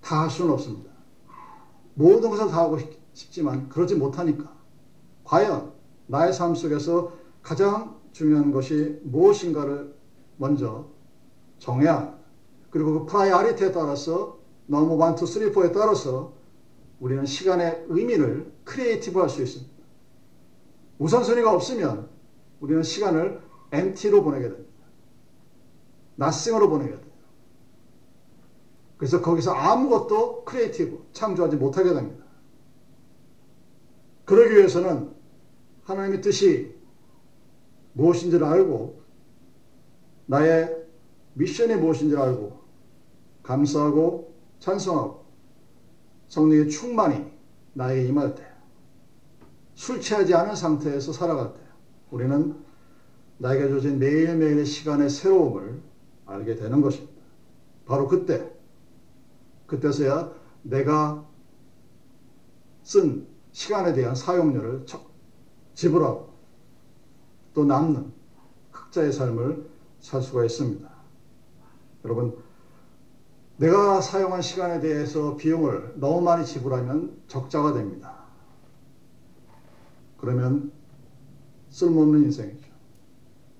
다 0.00 0.22
할 0.22 0.30
수는 0.30 0.52
없습니다. 0.52 0.90
모든 1.94 2.30
것을 2.30 2.48
다 2.48 2.58
하고 2.62 2.78
싶지만 3.12 3.68
그러지 3.68 3.96
못하니까 3.96 4.52
과연 5.24 5.72
나의 6.06 6.32
삶 6.32 6.54
속에서 6.54 7.12
가장 7.42 8.00
중요한 8.12 8.50
것이 8.52 9.00
무엇인가를 9.04 9.94
먼저 10.36 10.88
정해야. 11.58 12.18
그리고 12.70 13.00
그 13.00 13.06
priority에 13.06 13.72
따라서 13.72 14.38
number 14.66 14.94
1, 15.10 15.14
2, 15.14 15.26
3, 15.26 15.52
4에 15.52 15.72
따라서 15.74 16.32
우리는 17.00 17.24
시간의 17.26 17.86
의미를 17.88 18.52
creative 18.64 19.18
할 19.18 19.28
수 19.28 19.42
있습니다. 19.42 19.69
우선순위가 21.00 21.52
없으면 21.52 22.08
우리는 22.60 22.82
시간을 22.82 23.40
empty로 23.72 24.22
보내게 24.22 24.48
됩니다. 24.50 24.70
nothing으로 26.16 26.68
보내게 26.68 26.90
돼요. 26.92 27.10
그래서 28.98 29.22
거기서 29.22 29.52
아무것도 29.52 30.44
creative, 30.44 31.06
창조하지 31.12 31.56
못하게 31.56 31.94
됩니다. 31.94 32.22
그러기 34.26 34.54
위해서는 34.56 35.10
하나님의 35.84 36.20
뜻이 36.20 36.74
무엇인지를 37.94 38.46
알고 38.46 39.02
나의 40.26 40.86
mission이 41.32 41.76
무엇인지를 41.76 42.22
알고 42.22 42.60
감사하고 43.42 44.34
찬송하고 44.58 45.24
성령의 46.28 46.68
충만이 46.68 47.24
나에게 47.72 48.06
임할 48.06 48.34
때, 48.34 48.49
술 49.80 49.98
취하지 49.98 50.34
않은 50.34 50.54
상태에서 50.54 51.10
때, 51.54 51.60
우리는 52.10 52.54
나에게 53.38 53.66
주어진 53.68 53.98
매일매일의 53.98 54.66
시간의 54.66 55.08
새로움을 55.08 55.80
알게 56.26 56.56
되는 56.56 56.82
것입니다. 56.82 57.22
바로 57.86 58.06
그때, 58.06 58.46
그때서야 59.66 60.32
내가 60.64 61.26
쓴 62.82 63.26
시간에 63.52 63.94
대한 63.94 64.14
사용료를 64.14 64.84
지불하고 65.72 66.34
또 67.54 67.64
남는 67.64 68.12
흑자의 68.72 69.10
삶을 69.14 69.66
살 70.00 70.20
수가 70.20 70.44
있습니다. 70.44 70.90
여러분, 72.04 72.36
내가 73.56 74.02
사용한 74.02 74.42
시간에 74.42 74.78
대해서 74.80 75.36
비용을 75.36 75.94
너무 75.96 76.20
많이 76.20 76.44
지불하면 76.44 77.22
적자가 77.28 77.72
됩니다. 77.72 78.19
그러면 80.20 80.72
쓸모없는 81.70 82.24
인생이죠. 82.24 82.70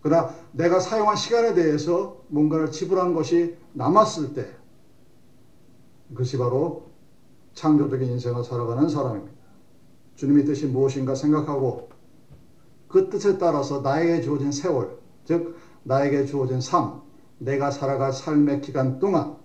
그러나 0.03 0.35
내가 0.53 0.81
사용한 0.81 1.17
시간에 1.17 1.55
대해서 1.55 2.23
뭔가를 2.29 2.71
지불한 2.71 3.15
것이 3.15 3.57
남았을 3.73 4.35
때 4.35 4.47
그것이 6.09 6.39
바로 6.39 6.91
창조적인 7.55 8.09
인생을 8.11 8.45
살아가는 8.45 8.89
사람입니다. 8.89 9.41
주님의 10.17 10.45
뜻이 10.45 10.67
무엇인가 10.67 11.15
생각하고 11.15 11.89
그 12.89 13.09
뜻에 13.09 13.39
따라서 13.39 13.81
나에게 13.81 14.21
주어진 14.21 14.51
세월, 14.51 14.99
즉 15.25 15.57
나에게 15.85 16.27
주어진 16.27 16.61
삶, 16.61 17.03
내가 17.39 17.71
살아갈 17.71 18.13
삶의 18.13 18.61
기간 18.61 18.99
동안 18.99 19.37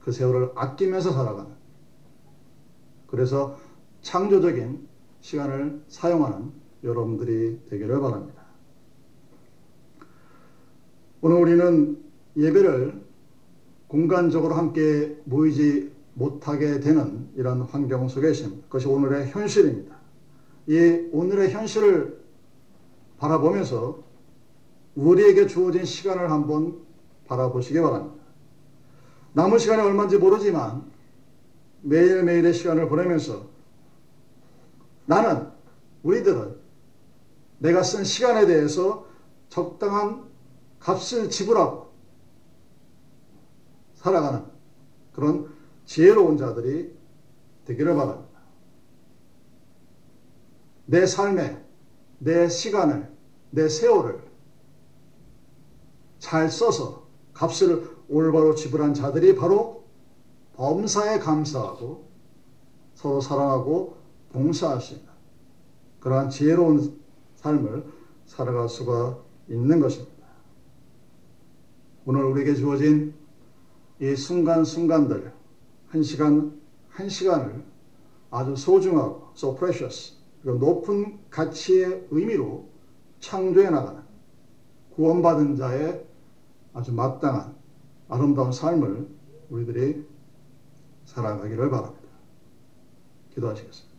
그 0.00 0.12
세월을 0.12 0.52
아끼면서 0.54 1.12
살아가는 1.12 1.50
그래서 3.06 3.56
창조적인 4.02 4.88
시간을 5.20 5.82
사용하는 5.88 6.52
여러분들이 6.82 7.60
되기를 7.68 8.00
바랍니다. 8.00 8.42
오늘 11.20 11.36
우리는 11.36 11.98
예배를 12.36 13.02
공간적으로 13.86 14.54
함께 14.54 15.20
모이지 15.24 15.92
못하게 16.14 16.80
되는 16.80 17.28
이런 17.36 17.62
환경 17.62 18.08
속에 18.08 18.30
있습니다. 18.30 18.62
그것이 18.64 18.86
오늘의 18.88 19.28
현실입니다. 19.28 19.96
이 20.66 21.08
오늘의 21.12 21.50
현실을 21.50 22.20
바라보면서 23.18 24.02
우리에게 24.94 25.46
주어진 25.46 25.84
시간을 25.84 26.30
한번 26.30 26.78
바라보시기 27.26 27.80
바랍니다. 27.80 28.24
남은 29.32 29.58
시간이 29.58 29.82
얼마인지 29.82 30.18
모르지만 30.18 30.90
매일매일의 31.82 32.52
시간을 32.52 32.88
보내면서 32.88 33.49
나는 35.10 35.50
우리들은 36.04 36.56
내가 37.58 37.82
쓴 37.82 38.04
시간에 38.04 38.46
대해서 38.46 39.06
적당한 39.48 40.30
값을 40.78 41.28
지불하고 41.28 41.90
살아가는 43.94 44.44
그런 45.12 45.52
지혜로운 45.84 46.36
자들이 46.38 46.96
되기를 47.64 47.96
바랍니다. 47.96 48.40
내 50.86 51.04
삶에 51.06 51.60
내 52.20 52.48
시간을 52.48 53.12
내 53.50 53.68
세월을 53.68 54.22
잘 56.20 56.48
써서 56.48 57.08
값을 57.34 57.96
올바로 58.08 58.54
지불한 58.54 58.94
자들이 58.94 59.34
바로 59.34 59.86
범사에 60.54 61.18
감사하고 61.18 62.08
서로 62.94 63.20
사랑하고 63.20 63.99
있는 64.32 65.10
그러한 66.00 66.30
지혜로운 66.30 67.00
삶을 67.36 67.84
살아갈 68.26 68.68
수가 68.68 69.18
있는 69.48 69.80
것입니다. 69.80 70.26
오늘 72.04 72.24
우리에게 72.24 72.54
주어진 72.54 73.14
이 74.00 74.14
순간순간들, 74.14 75.32
한 75.88 76.02
시간, 76.02 76.60
한 76.88 77.08
시간을 77.08 77.64
아주 78.30 78.56
소중하고, 78.56 79.32
so 79.34 79.56
precious, 79.56 80.16
높은 80.42 81.18
가치의 81.28 82.06
의미로 82.10 82.68
창조해 83.18 83.70
나가는 83.70 84.02
구원받은 84.94 85.56
자의 85.56 86.04
아주 86.72 86.92
마땅한 86.92 87.54
아름다운 88.08 88.52
삶을 88.52 89.08
우리들이 89.50 90.06
살아가기를 91.04 91.70
바랍니다. 91.70 92.08
기도하시겠습니다. 93.34 93.89